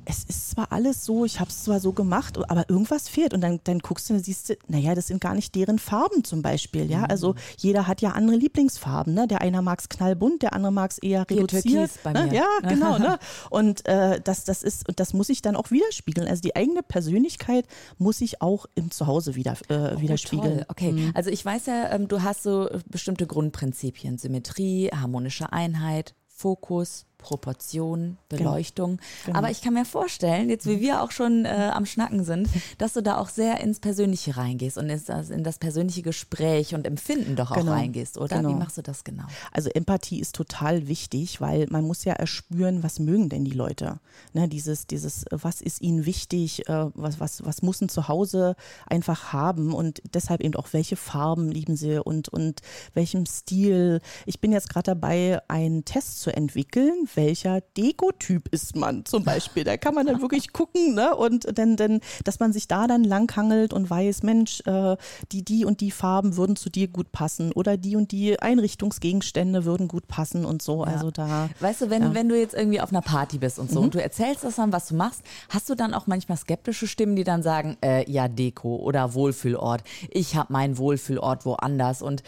es 0.05 0.23
ist 0.23 0.51
zwar 0.51 0.71
alles 0.71 1.05
so, 1.05 1.25
ich 1.25 1.39
habe 1.39 1.48
es 1.49 1.63
zwar 1.63 1.79
so 1.79 1.93
gemacht, 1.93 2.37
aber 2.49 2.69
irgendwas 2.69 3.09
fehlt. 3.09 3.33
Und 3.33 3.41
dann, 3.41 3.59
dann 3.63 3.79
guckst 3.79 4.09
du 4.09 4.13
und 4.13 4.23
siehst 4.23 4.49
du, 4.49 4.55
naja, 4.67 4.95
das 4.95 5.07
sind 5.07 5.21
gar 5.21 5.35
nicht 5.35 5.53
deren 5.55 5.79
Farben 5.79 6.23
zum 6.23 6.41
Beispiel. 6.41 6.89
Ja, 6.89 6.99
Mhm. 6.99 7.05
also 7.09 7.35
jeder 7.57 7.87
hat 7.87 8.01
ja 8.01 8.11
andere 8.11 8.37
Lieblingsfarben. 8.37 9.13
Ne? 9.13 9.27
Der 9.27 9.41
eine 9.41 9.61
mag 9.61 9.79
es 9.79 9.89
knallbunt, 9.89 10.41
der 10.41 10.53
andere 10.53 10.71
mag 10.71 10.91
es 10.91 10.97
eher 10.99 11.29
reduziert. 11.29 11.91
Bei 12.03 12.13
ne? 12.13 12.25
mir. 12.27 12.33
Ja, 12.33 12.47
genau. 12.69 12.97
ne? 12.97 13.19
Und 13.49 13.85
äh, 13.87 14.19
das, 14.21 14.43
das 14.43 14.63
ist, 14.63 14.87
und 14.87 14.99
das 14.99 15.13
muss 15.13 15.29
ich 15.29 15.41
dann 15.41 15.55
auch 15.55 15.71
widerspiegeln. 15.71 16.27
Also 16.27 16.41
die 16.41 16.55
eigene 16.55 16.83
Persönlichkeit 16.83 17.65
muss 17.97 18.21
ich 18.21 18.41
auch 18.41 18.65
im 18.75 18.91
Zuhause 18.91 19.35
wieder, 19.35 19.53
äh, 19.69 19.99
widerspiegeln. 19.99 20.53
Oh, 20.53 20.55
Toll. 20.57 20.65
Okay, 20.69 21.11
also 21.13 21.29
ich 21.29 21.43
weiß 21.43 21.65
ja, 21.67 21.91
ähm, 21.91 22.07
du 22.07 22.21
hast 22.23 22.43
so 22.43 22.69
bestimmte 22.87 23.27
Grundprinzipien: 23.27 24.17
Symmetrie, 24.17 24.89
harmonische 24.93 25.51
Einheit, 25.51 26.13
Fokus, 26.27 27.05
Proportion, 27.19 28.17
Beleuchtung. 28.29 28.97
Genau. 29.25 29.37
Aber 29.37 29.51
ich 29.51 29.61
kann 29.61 29.75
mir 29.75 29.85
vorstellen, 29.85 30.49
jetzt 30.49 30.65
wie 30.65 30.79
wir 30.81 31.03
auch 31.03 31.11
schon 31.11 31.45
äh, 31.45 31.69
am 31.73 31.85
Schnacken 31.85 32.23
sind, 32.23 32.49
dass 32.79 32.93
du 32.93 33.03
da 33.03 33.17
auch 33.17 33.29
sehr 33.29 33.59
ins 33.61 33.79
Persönliche 33.79 34.35
reingehst 34.37 34.77
und 34.77 34.89
ins, 34.89 35.07
in 35.29 35.43
das 35.43 35.59
persönliche 35.59 36.01
Gespräch 36.01 36.73
und 36.73 36.87
Empfinden 36.87 37.35
doch 37.35 37.51
auch 37.51 37.57
Genau. 37.57 37.73
reingehst, 37.73 38.17
oder? 38.17 38.37
Genau. 38.37 38.49
Wie 38.49 38.55
machst 38.55 38.77
du 38.77 38.81
das 38.81 39.03
genau? 39.03 39.25
Also 39.51 39.69
Empathie 39.69 40.19
ist 40.19 40.33
total 40.33 40.87
wichtig, 40.87 41.41
weil 41.41 41.67
man 41.69 41.83
muss 41.85 42.05
ja 42.05 42.13
erspüren, 42.13 42.83
was 42.83 42.99
mögen 42.99 43.29
denn 43.29 43.43
die 43.45 43.51
Leute. 43.51 43.99
Ne, 44.33 44.47
dieses, 44.47 44.87
dieses, 44.87 45.25
was 45.29 45.61
ist 45.61 45.81
ihnen 45.81 46.05
wichtig, 46.05 46.67
äh, 46.69 46.85
was, 46.93 47.19
was, 47.19 47.45
was 47.45 47.61
muss 47.61 47.81
ein 47.81 47.89
Zuhause 47.89 48.55
einfach 48.87 49.33
haben 49.33 49.73
und 49.73 50.01
deshalb 50.13 50.41
eben 50.41 50.55
auch, 50.55 50.69
welche 50.71 50.95
Farben 50.95 51.49
lieben 51.51 51.75
sie 51.75 52.01
und, 52.03 52.29
und 52.29 52.61
welchem 52.93 53.25
Stil. 53.25 53.99
Ich 54.25 54.39
bin 54.39 54.51
jetzt 54.51 54.69
gerade 54.69 54.85
dabei, 54.91 55.41
einen 55.49 55.83
Test 55.85 56.21
zu 56.21 56.33
entwickeln, 56.35 57.07
welcher 57.15 57.61
Dekotyp 57.77 58.47
ist 58.49 58.75
man 58.75 59.05
zum 59.05 59.23
Beispiel. 59.23 59.63
Da 59.63 59.77
kann 59.77 59.93
man 59.95 60.05
dann 60.07 60.21
wirklich 60.21 60.53
gucken, 60.53 60.93
ne? 60.95 61.15
Und 61.15 61.57
dann, 61.57 61.75
dann, 61.75 61.99
dass 62.23 62.39
man 62.39 62.53
sich 62.53 62.67
da 62.67 62.87
dann 62.87 63.03
langhangelt 63.03 63.73
und 63.73 63.89
weiß, 63.89 64.23
Mensch, 64.23 64.61
äh, 64.65 64.95
die, 65.31 65.43
die 65.43 65.65
und 65.65 65.81
die 65.81 65.91
Farben 65.91 66.37
würden 66.37 66.55
zu 66.55 66.69
dir 66.69 66.87
gut 66.87 67.11
passen 67.11 67.51
oder 67.51 67.77
die 67.77 67.95
und 67.95 68.11
die 68.11 68.39
Einrichtungsgegenstände 68.39 69.65
würden 69.65 69.87
gut 69.87 70.07
passen 70.07 70.45
und 70.45 70.61
so. 70.61 70.83
Also 70.83 71.11
da. 71.11 71.49
Weißt 71.59 71.81
du, 71.81 71.89
wenn, 71.89 72.01
Ja. 72.01 72.09
Mhm. 72.09 72.13
wenn 72.15 72.29
du 72.29 72.39
jetzt 72.39 72.53
irgendwie 72.55 72.81
auf 72.81 72.91
einer 72.91 73.01
Party 73.01 73.37
bist 73.37 73.59
und 73.59 73.69
so 73.71 73.79
und 73.81 73.93
du 73.93 74.01
erzählst 74.01 74.43
das 74.43 74.55
dann, 74.55 74.71
was 74.73 74.87
du 74.87 74.95
machst, 74.95 75.21
hast 75.49 75.69
du 75.69 75.75
dann 75.75 75.93
auch 75.93 76.07
manchmal 76.07 76.37
skeptische 76.37 76.87
Stimmen, 76.87 77.15
die 77.15 77.23
dann 77.23 77.43
sagen, 77.43 77.77
äh, 77.83 78.09
ja, 78.09 78.27
Deko 78.27 78.77
oder 78.77 79.13
Wohlfühlort, 79.13 79.83
ich 80.09 80.35
habe 80.35 80.51
meinen 80.53 80.77
Wohlfühlort 80.77 81.45
woanders 81.45 82.01
und 82.01 82.23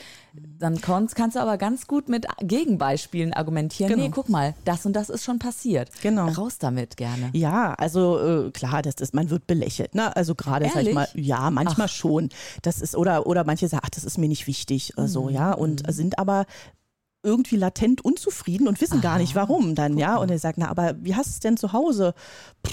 dann 0.59 0.79
kannst, 0.79 1.15
kannst 1.15 1.35
du 1.35 1.41
aber 1.41 1.57
ganz 1.57 1.87
gut 1.87 2.07
mit 2.07 2.25
Gegenbeispielen 2.41 3.33
argumentieren, 3.33 3.91
Genau. 3.93 4.03
nee, 4.05 4.11
guck 4.13 4.29
mal, 4.29 4.53
das 4.71 4.85
und 4.85 4.93
das 4.93 5.09
ist 5.09 5.23
schon 5.23 5.39
passiert. 5.39 5.89
Genau. 6.01 6.27
Raus 6.29 6.57
damit 6.57 6.97
gerne. 6.97 7.29
Ja, 7.33 7.73
also 7.73 8.47
äh, 8.47 8.51
klar, 8.51 8.81
das 8.81 8.95
ist, 8.95 9.13
man 9.13 9.29
wird 9.29 9.47
belächelt. 9.47 9.95
Ne? 9.95 10.15
Also 10.15 10.35
gerade, 10.35 10.69
sag 10.73 10.85
ich 10.85 10.93
mal, 10.93 11.07
ja, 11.13 11.49
manchmal 11.51 11.87
schon. 11.87 12.29
Das 12.61 12.81
ist, 12.81 12.95
oder, 12.95 13.27
oder 13.27 13.43
manche 13.43 13.67
sagen, 13.67 13.83
ach, 13.85 13.89
das 13.89 14.03
ist 14.03 14.17
mir 14.17 14.27
nicht 14.29 14.47
wichtig, 14.47 14.93
äh, 14.97 15.07
so, 15.07 15.29
ja. 15.29 15.53
Und 15.53 15.87
Mhm. 15.87 15.91
sind 15.91 16.19
aber 16.19 16.45
irgendwie 17.23 17.55
latent 17.55 18.03
unzufrieden 18.03 18.67
und 18.67 18.81
wissen 18.81 18.99
gar 18.99 19.19
nicht 19.19 19.35
warum 19.35 19.75
dann, 19.75 19.97
ja. 19.97 20.17
Und 20.17 20.31
er 20.31 20.39
sagt, 20.39 20.57
na, 20.57 20.69
aber 20.69 20.95
wie 21.01 21.15
hast 21.15 21.27
du 21.27 21.31
es 21.31 21.39
denn 21.39 21.57
zu 21.57 21.71
Hause? 21.71 22.13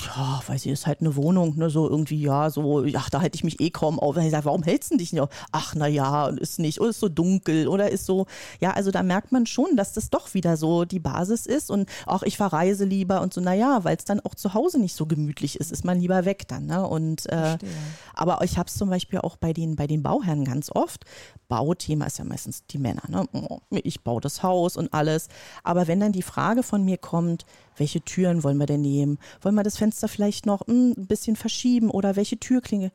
Ja, 0.06 0.40
weiß 0.46 0.64
ich, 0.64 0.72
ist 0.72 0.86
halt 0.86 1.00
eine 1.00 1.16
Wohnung, 1.16 1.56
ne, 1.56 1.68
so 1.68 1.88
irgendwie, 1.88 2.20
ja, 2.20 2.48
so, 2.48 2.84
ach, 2.94 3.10
da 3.10 3.20
hätte 3.20 3.36
ich 3.36 3.44
mich 3.44 3.60
eh 3.60 3.70
kaum 3.70 3.98
auf. 3.98 4.16
Und 4.16 4.22
ich 4.22 4.30
sage, 4.30 4.46
warum 4.46 4.62
hältst 4.62 4.92
du 4.92 4.96
dich 4.96 5.12
nicht 5.12 5.20
auf? 5.20 5.28
Ach, 5.52 5.74
na 5.74 5.86
ja, 5.86 6.28
ist 6.28 6.58
nicht, 6.58 6.80
oder 6.80 6.90
ist 6.90 7.00
so 7.00 7.08
dunkel 7.08 7.68
oder 7.68 7.90
ist 7.90 8.06
so, 8.06 8.26
ja, 8.60 8.70
also 8.70 8.90
da 8.90 9.02
merkt 9.02 9.32
man 9.32 9.44
schon, 9.44 9.76
dass 9.76 9.92
das 9.92 10.08
doch 10.08 10.32
wieder 10.32 10.56
so 10.56 10.86
die 10.86 11.00
Basis 11.00 11.44
ist 11.44 11.70
und 11.70 11.88
auch 12.06 12.22
ich 12.22 12.38
verreise 12.38 12.84
lieber 12.86 13.20
und 13.20 13.34
so, 13.34 13.42
na 13.42 13.52
ja, 13.52 13.84
weil 13.84 13.96
es 13.96 14.04
dann 14.04 14.20
auch 14.20 14.34
zu 14.34 14.54
Hause 14.54 14.78
nicht 14.78 14.96
so 14.96 15.04
gemütlich 15.04 15.60
ist, 15.60 15.72
ist 15.72 15.84
man 15.84 16.00
lieber 16.00 16.24
weg 16.24 16.48
dann, 16.48 16.66
ne? 16.66 16.86
Und, 16.86 17.26
äh, 17.26 17.58
aber 18.14 18.42
ich 18.44 18.56
habe 18.56 18.68
es 18.68 18.74
zum 18.74 18.88
Beispiel 18.88 19.18
auch 19.18 19.36
bei 19.36 19.52
den, 19.52 19.76
bei 19.76 19.86
den 19.86 20.02
Bauherren 20.02 20.44
ganz 20.44 20.70
oft. 20.70 21.04
Bauthema 21.48 22.06
ist 22.06 22.18
ja 22.18 22.24
meistens 22.24 22.64
die 22.66 22.78
Männer, 22.78 23.02
ne? 23.08 23.26
Oh, 23.32 23.60
ich 23.70 24.02
baue 24.02 24.20
das 24.20 24.38
Haus 24.42 24.76
und 24.76 24.92
alles. 24.92 25.28
Aber 25.62 25.88
wenn 25.88 26.00
dann 26.00 26.12
die 26.12 26.23
Frage 26.23 26.62
von 26.62 26.85
mir 26.85 26.99
kommt, 26.99 27.45
welche 27.78 28.00
Türen 28.00 28.42
wollen 28.42 28.59
wir 28.59 28.66
denn 28.66 28.80
nehmen? 28.80 29.18
Wollen 29.40 29.54
wir 29.54 29.62
das 29.62 29.76
Fenster 29.76 30.09
vielleicht 30.09 30.47
noch 30.47 30.66
hm, 30.66 30.95
ein 30.97 31.07
bisschen 31.07 31.37
verschieben 31.37 31.90
oder 31.90 32.16
welche 32.16 32.38
Türklinge? 32.38 32.90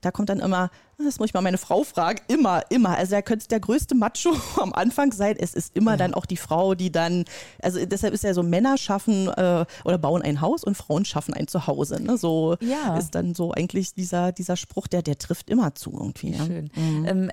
Da 0.00 0.10
kommt 0.10 0.28
dann 0.28 0.38
immer, 0.38 0.70
das 0.96 1.18
muss 1.18 1.28
ich 1.28 1.34
mal 1.34 1.40
meine 1.40 1.58
Frau 1.58 1.82
fragen, 1.82 2.20
immer, 2.28 2.62
immer. 2.70 2.96
Also 2.96 3.12
da 3.12 3.22
könnte 3.22 3.48
der 3.48 3.60
größte 3.60 3.94
Macho 3.94 4.36
am 4.60 4.72
Anfang 4.72 5.12
sein. 5.12 5.36
Es 5.38 5.54
ist 5.54 5.74
immer 5.74 5.92
ja. 5.92 5.96
dann 5.96 6.14
auch 6.14 6.26
die 6.26 6.36
Frau, 6.36 6.74
die 6.74 6.92
dann, 6.92 7.24
also 7.62 7.84
deshalb 7.84 8.14
ist 8.14 8.24
ja 8.24 8.34
so, 8.34 8.42
Männer 8.42 8.78
schaffen 8.78 9.28
äh, 9.28 9.64
oder 9.84 9.98
bauen 9.98 10.22
ein 10.22 10.40
Haus 10.40 10.62
und 10.64 10.76
Frauen 10.76 11.04
schaffen 11.04 11.34
ein 11.34 11.48
Zuhause. 11.48 12.00
Ne? 12.02 12.16
So 12.16 12.56
ja. 12.60 12.96
ist 12.96 13.14
dann 13.14 13.34
so 13.34 13.52
eigentlich 13.52 13.94
dieser, 13.94 14.32
dieser 14.32 14.56
Spruch, 14.56 14.86
der, 14.86 15.02
der 15.02 15.18
trifft 15.18 15.50
immer 15.50 15.74
zu 15.74 15.92
irgendwie. 15.92 16.32
Ja. 16.32 16.46
Schön. 16.46 16.70
Mhm. 16.76 17.04
Ähm, 17.06 17.30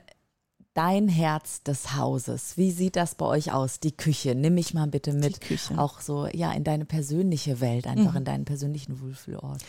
dein 0.76 1.08
Herz 1.08 1.64
des 1.64 1.96
Hauses. 1.96 2.58
Wie 2.58 2.70
sieht 2.70 2.96
das 2.96 3.16
bei 3.16 3.26
euch 3.26 3.52
aus? 3.52 3.80
Die 3.80 3.96
Küche. 3.96 4.36
Nimm 4.36 4.54
mich 4.54 4.76
mal 4.76 4.88
bitte 4.88 5.14
mit. 5.14 5.40
Auch 5.78 6.02
so, 6.02 6.28
ja, 6.28 6.52
in 6.52 6.64
deine 6.64 6.86
persönliche 6.86 7.62
Welt, 7.62 7.88
einfach 7.88 8.12
mhm. 8.12 8.18
in 8.18 8.26
deinen 8.26 8.46
persönlichen 8.46 9.02
Wohlfühlort. 9.02 9.64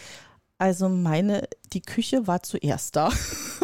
Also 0.58 0.88
meine, 0.88 1.48
die 1.72 1.82
Küche 1.82 2.26
war 2.26 2.42
zuerst 2.42 2.96
da. 2.96 3.10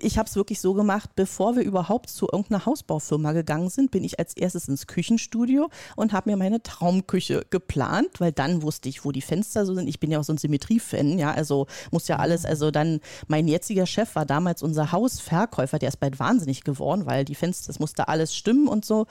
ich 0.00 0.18
habe 0.18 0.28
es 0.28 0.36
wirklich 0.36 0.60
so 0.60 0.74
gemacht, 0.74 1.10
bevor 1.14 1.56
wir 1.56 1.62
überhaupt 1.62 2.10
zu 2.10 2.26
irgendeiner 2.30 2.66
Hausbaufirma 2.66 3.32
gegangen 3.32 3.70
sind, 3.70 3.90
bin 3.90 4.04
ich 4.04 4.18
als 4.18 4.36
erstes 4.36 4.68
ins 4.68 4.86
Küchenstudio 4.86 5.68
und 5.96 6.12
habe 6.12 6.30
mir 6.30 6.36
meine 6.36 6.62
Traumküche 6.62 7.46
geplant, 7.50 8.20
weil 8.20 8.32
dann 8.32 8.62
wusste 8.62 8.88
ich, 8.88 9.04
wo 9.04 9.12
die 9.12 9.22
Fenster 9.22 9.66
so 9.66 9.74
sind. 9.74 9.88
Ich 9.88 10.00
bin 10.00 10.10
ja 10.10 10.20
auch 10.20 10.24
so 10.24 10.32
ein 10.32 10.38
Symmetrie-Fan, 10.38 11.18
ja, 11.18 11.32
also 11.32 11.66
muss 11.90 12.08
ja 12.08 12.16
alles, 12.16 12.44
also 12.44 12.70
dann, 12.70 13.00
mein 13.28 13.48
jetziger 13.48 13.86
Chef 13.86 14.14
war 14.14 14.26
damals 14.26 14.62
unser 14.62 14.92
Hausverkäufer, 14.92 15.78
der 15.78 15.88
ist 15.88 16.00
bald 16.00 16.18
wahnsinnig 16.18 16.64
geworden, 16.64 17.06
weil 17.06 17.24
die 17.24 17.34
Fenster, 17.34 17.68
das 17.68 17.78
musste 17.78 18.08
alles 18.08 18.34
stimmen 18.34 18.68
und 18.68 18.84
so. 18.84 19.06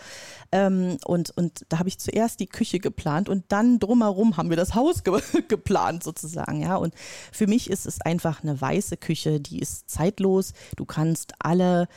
Ähm, 0.52 0.98
und, 1.06 1.32
und 1.38 1.66
da 1.70 1.80
habe 1.80 1.90
ich 1.90 1.98
zuerst 1.98 2.40
die 2.40 2.48
Küche 2.48 2.80
geplant 2.80 3.30
und 3.30 3.46
dann 3.50 3.80
drumherum 3.80 4.38
haben 4.38 4.50
wir 4.50 4.58
das 4.58 4.76
Haus 4.76 5.04
ge 5.04 5.20
geplant 5.48 6.04
sozusagen, 6.04 6.62
ja. 6.62 6.76
Und 6.76 6.94
für 7.32 7.48
mich 7.48 7.70
ist 7.70 7.86
es 7.86 8.02
einfach 8.02 8.44
eine 8.44 8.60
weiße 8.60 8.98
Küche, 8.98 9.40
die 9.40 9.60
ist 9.60 9.90
zeitlos. 9.90 10.25
Du 10.76 10.86
kannst 10.86 11.34
alle 11.40 11.88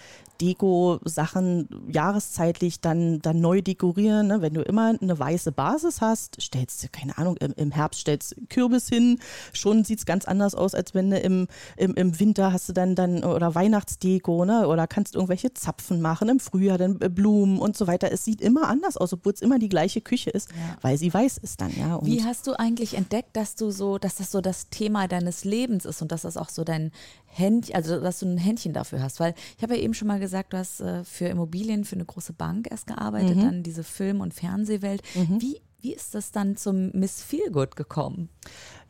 Deko-Sachen 0.41 1.69
jahreszeitlich 1.89 2.81
dann, 2.81 3.21
dann 3.21 3.41
neu 3.41 3.61
dekorieren. 3.61 4.29
Ne? 4.29 4.43
Wenn 4.43 4.55
du 4.55 4.63
immer 4.63 4.95
eine 5.01 5.19
weiße 5.19 5.53
Basis 5.53 6.01
hast, 6.01 6.41
stellst 6.41 6.83
du, 6.83 6.89
keine 6.91 7.19
Ahnung, 7.19 7.37
im, 7.39 7.53
im 7.57 7.71
Herbst 7.71 8.01
stellst 8.01 8.37
Kürbis 8.49 8.89
hin, 8.89 9.19
schon 9.53 9.85
sieht 9.85 9.99
es 9.99 10.07
ganz 10.07 10.25
anders 10.27 10.55
aus, 10.55 10.75
als 10.75 10.95
wenn 10.95 11.11
du 11.11 11.19
im, 11.19 11.49
im, 11.77 11.95
im 11.95 12.19
Winter 12.21 12.53
hast 12.53 12.69
du 12.69 12.73
dann, 12.73 12.95
dann 12.95 13.25
oder 13.25 13.55
Weihnachtsdeko, 13.55 14.45
ne? 14.45 14.69
oder 14.69 14.87
kannst 14.87 15.15
irgendwelche 15.15 15.53
Zapfen 15.55 16.01
machen, 16.01 16.29
im 16.29 16.41
Frühjahr 16.41 16.79
dann 16.79 17.01
äh, 17.01 17.09
Blumen 17.09 17.59
und 17.59 17.77
so 17.77 17.87
weiter. 17.87 18.13
Es 18.13 18.25
sieht 18.25 18.41
immer 18.41 18.69
anders 18.69 18.97
aus, 18.97 19.13
obwohl 19.13 19.33
es 19.33 19.43
immer 19.43 19.59
die 19.59 19.69
gleiche 19.69 20.01
Küche 20.01 20.31
ist, 20.31 20.51
ja. 20.51 20.77
weil 20.83 20.99
sie 20.99 21.13
weiß 21.13 21.39
ist 21.39 21.61
dann. 21.61 21.73
Ja? 21.77 21.97
Und 21.97 22.07
Wie 22.07 22.25
hast 22.25 22.47
du 22.47 22.53
eigentlich 22.53 22.95
entdeckt, 22.95 23.37
dass 23.37 23.57
du 23.57 23.71
so, 23.71 23.99
dass 23.99 24.17
das 24.17 24.31
so 24.31 24.41
das 24.41 24.69
Thema 24.71 25.09
deines 25.09 25.45
Lebens 25.45 25.85
ist 25.85 26.01
und 26.01 26.13
dass 26.13 26.23
das 26.23 26.37
auch 26.37 26.49
so 26.49 26.65
dein 26.65 26.93
Händchen, 27.39 27.75
also 27.75 28.01
dass 28.01 28.21
du 28.21 28.27
ein 28.27 28.39
Händchen 28.39 28.73
dafür 28.73 29.03
hast? 29.03 29.21
Weil 29.21 29.35
ich 29.57 29.63
habe 29.63 29.77
ja 29.77 29.83
eben 29.83 29.95
schon 29.95 30.09
mal 30.09 30.21
gesagt, 30.21 30.53
du 30.53 30.59
hast 30.59 30.81
äh, 30.81 31.05
für 31.05 31.27
Immobilien 31.27 31.85
für 31.85 31.97
eine 31.97 32.05
große 32.05 32.33
Bank 32.33 32.69
erst 32.71 32.87
gearbeitet, 32.87 33.37
mhm. 33.37 33.43
dann 33.43 33.63
diese 33.63 33.85
Film- 33.85 34.21
und 34.21 34.35
Fernsehwelt. 34.35 35.03
Mhm. 35.15 35.41
Wie, 35.41 35.61
wie 35.81 35.95
ist 35.95 36.15
das 36.15 36.33
dann 36.33 36.57
zum 36.57 36.91
Miss 36.91 37.23
Feelgood 37.23 37.77
gekommen? 37.77 38.29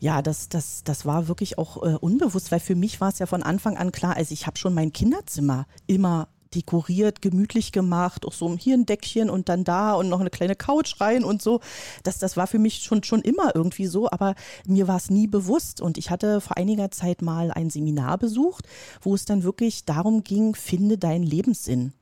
Ja, 0.00 0.22
das, 0.22 0.48
das, 0.48 0.84
das 0.84 1.04
war 1.04 1.28
wirklich 1.28 1.58
auch 1.58 1.82
äh, 1.82 1.96
unbewusst, 1.96 2.50
weil 2.50 2.60
für 2.60 2.74
mich 2.74 3.00
war 3.00 3.10
es 3.10 3.18
ja 3.18 3.26
von 3.26 3.42
Anfang 3.42 3.76
an 3.76 3.92
klar, 3.92 4.16
also 4.16 4.32
ich 4.32 4.46
habe 4.46 4.56
schon 4.56 4.74
mein 4.74 4.92
Kinderzimmer 4.92 5.66
immer 5.86 6.28
dekoriert, 6.54 7.22
gemütlich 7.22 7.72
gemacht, 7.72 8.26
auch 8.26 8.32
so 8.32 8.56
hier 8.56 8.74
ein 8.74 8.86
Deckchen 8.86 9.30
und 9.30 9.48
dann 9.48 9.64
da 9.64 9.94
und 9.94 10.08
noch 10.08 10.20
eine 10.20 10.30
kleine 10.30 10.56
Couch 10.56 11.00
rein 11.00 11.24
und 11.24 11.42
so. 11.42 11.60
Das, 12.02 12.18
das 12.18 12.36
war 12.36 12.46
für 12.46 12.58
mich 12.58 12.80
schon, 12.82 13.02
schon 13.04 13.22
immer 13.22 13.54
irgendwie 13.54 13.86
so, 13.86 14.10
aber 14.10 14.34
mir 14.66 14.88
war 14.88 14.96
es 14.96 15.10
nie 15.10 15.26
bewusst. 15.26 15.80
Und 15.80 15.98
ich 15.98 16.10
hatte 16.10 16.40
vor 16.40 16.56
einiger 16.56 16.90
Zeit 16.90 17.22
mal 17.22 17.50
ein 17.50 17.70
Seminar 17.70 18.18
besucht, 18.18 18.66
wo 19.00 19.14
es 19.14 19.24
dann 19.24 19.42
wirklich 19.42 19.84
darum 19.84 20.24
ging, 20.24 20.54
finde 20.54 20.98
deinen 20.98 21.24
Lebenssinn. 21.24 21.92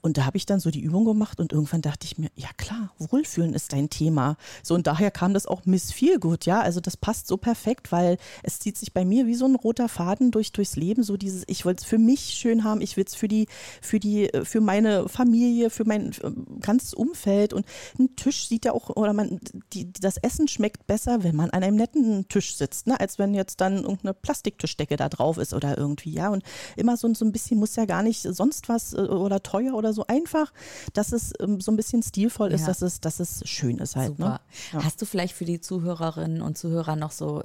Und 0.00 0.16
da 0.16 0.24
habe 0.24 0.36
ich 0.36 0.46
dann 0.46 0.60
so 0.60 0.70
die 0.70 0.80
Übung 0.80 1.04
gemacht 1.04 1.40
und 1.40 1.52
irgendwann 1.52 1.82
dachte 1.82 2.06
ich 2.06 2.18
mir, 2.18 2.30
ja 2.36 2.48
klar, 2.56 2.92
Wohlfühlen 2.98 3.52
ist 3.52 3.72
dein 3.72 3.90
Thema. 3.90 4.36
So 4.62 4.74
und 4.74 4.86
daher 4.86 5.10
kam 5.10 5.34
das 5.34 5.46
auch 5.46 5.66
Miss 5.66 5.92
Feelgood, 5.92 6.46
ja. 6.46 6.60
Also 6.60 6.80
das 6.80 6.96
passt 6.96 7.26
so 7.26 7.36
perfekt, 7.36 7.90
weil 7.90 8.16
es 8.42 8.60
zieht 8.60 8.76
sich 8.76 8.92
bei 8.92 9.04
mir 9.04 9.26
wie 9.26 9.34
so 9.34 9.44
ein 9.46 9.56
roter 9.56 9.88
Faden 9.88 10.30
durch 10.30 10.52
durchs 10.52 10.76
Leben. 10.76 11.02
So 11.02 11.16
dieses, 11.16 11.42
ich 11.48 11.64
wollte 11.64 11.82
es 11.82 11.84
für 11.84 11.98
mich 11.98 12.20
schön 12.34 12.62
haben, 12.62 12.80
ich 12.80 12.96
will 12.96 13.04
es 13.06 13.14
für 13.14 13.26
die, 13.26 13.48
für 13.82 13.98
die, 13.98 14.30
für 14.44 14.60
meine 14.60 15.08
Familie, 15.08 15.70
für 15.70 15.84
mein 15.84 16.12
ganzes 16.60 16.94
Umfeld. 16.94 17.52
Und 17.52 17.66
ein 17.98 18.14
Tisch 18.14 18.48
sieht 18.48 18.64
ja 18.64 18.72
auch, 18.72 18.90
oder 18.90 19.12
man, 19.12 19.40
die, 19.72 19.92
das 19.92 20.16
Essen 20.18 20.46
schmeckt 20.46 20.86
besser, 20.86 21.24
wenn 21.24 21.34
man 21.34 21.50
an 21.50 21.62
einem 21.62 21.76
netten 21.76 22.28
Tisch 22.28 22.56
sitzt, 22.56 22.86
ne? 22.86 22.98
als 23.00 23.18
wenn 23.18 23.34
jetzt 23.34 23.60
dann 23.60 23.78
irgendeine 23.78 24.14
Plastiktischdecke 24.14 24.96
da 24.96 25.08
drauf 25.08 25.38
ist 25.38 25.54
oder 25.54 25.76
irgendwie, 25.76 26.12
ja. 26.12 26.28
Und 26.28 26.44
immer 26.76 26.96
so, 26.96 27.12
so 27.14 27.24
ein 27.24 27.32
bisschen 27.32 27.58
muss 27.58 27.76
ja 27.76 27.84
gar 27.84 28.02
nicht 28.02 28.22
sonst 28.22 28.68
was 28.68 28.92
äh, 28.92 28.98
oder 28.98 29.42
teuer 29.42 29.74
oder 29.74 29.87
so 29.92 30.06
einfach, 30.06 30.52
dass 30.92 31.12
es 31.12 31.32
ähm, 31.40 31.60
so 31.60 31.72
ein 31.72 31.76
bisschen 31.76 32.02
stilvoll 32.02 32.52
ist, 32.52 32.62
ja. 32.62 32.66
dass, 32.68 32.82
es, 32.82 33.00
dass 33.00 33.20
es 33.20 33.42
schön 33.48 33.78
ist 33.78 33.96
halt. 33.96 34.18
Ne? 34.18 34.40
Ja. 34.72 34.84
Hast 34.84 35.00
du 35.02 35.06
vielleicht 35.06 35.34
für 35.34 35.44
die 35.44 35.60
Zuhörerinnen 35.60 36.42
und 36.42 36.58
Zuhörer 36.58 36.96
noch 36.96 37.12
so 37.12 37.42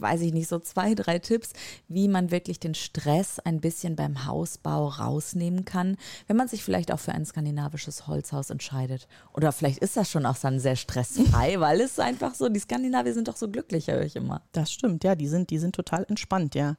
weiß 0.00 0.22
ich 0.22 0.32
nicht, 0.32 0.48
so 0.48 0.58
zwei, 0.58 0.94
drei 0.94 1.18
Tipps, 1.18 1.52
wie 1.88 2.08
man 2.08 2.30
wirklich 2.30 2.58
den 2.58 2.74
Stress 2.74 3.38
ein 3.38 3.60
bisschen 3.60 3.94
beim 3.94 4.26
Hausbau 4.26 4.88
rausnehmen 4.88 5.64
kann, 5.64 5.96
wenn 6.26 6.36
man 6.36 6.48
sich 6.48 6.64
vielleicht 6.64 6.92
auch 6.92 6.98
für 6.98 7.12
ein 7.12 7.24
skandinavisches 7.24 8.06
Holzhaus 8.06 8.50
entscheidet. 8.50 9.06
Oder 9.32 9.52
vielleicht 9.52 9.78
ist 9.78 9.96
das 9.96 10.10
schon 10.10 10.26
auch 10.26 10.36
dann 10.36 10.58
sehr 10.58 10.76
stressfrei, 10.76 11.60
weil 11.60 11.80
es 11.80 11.98
einfach 11.98 12.34
so, 12.34 12.48
die 12.48 12.60
Skandinavier 12.60 13.14
sind 13.14 13.28
doch 13.28 13.36
so 13.36 13.48
glücklich, 13.48 13.86
höre 13.86 14.02
ich 14.02 14.16
immer. 14.16 14.42
Das 14.52 14.72
stimmt, 14.72 15.04
ja, 15.04 15.14
die 15.14 15.28
sind, 15.28 15.50
die 15.50 15.58
sind 15.58 15.76
total 15.76 16.04
entspannt, 16.08 16.54
ja. 16.54 16.76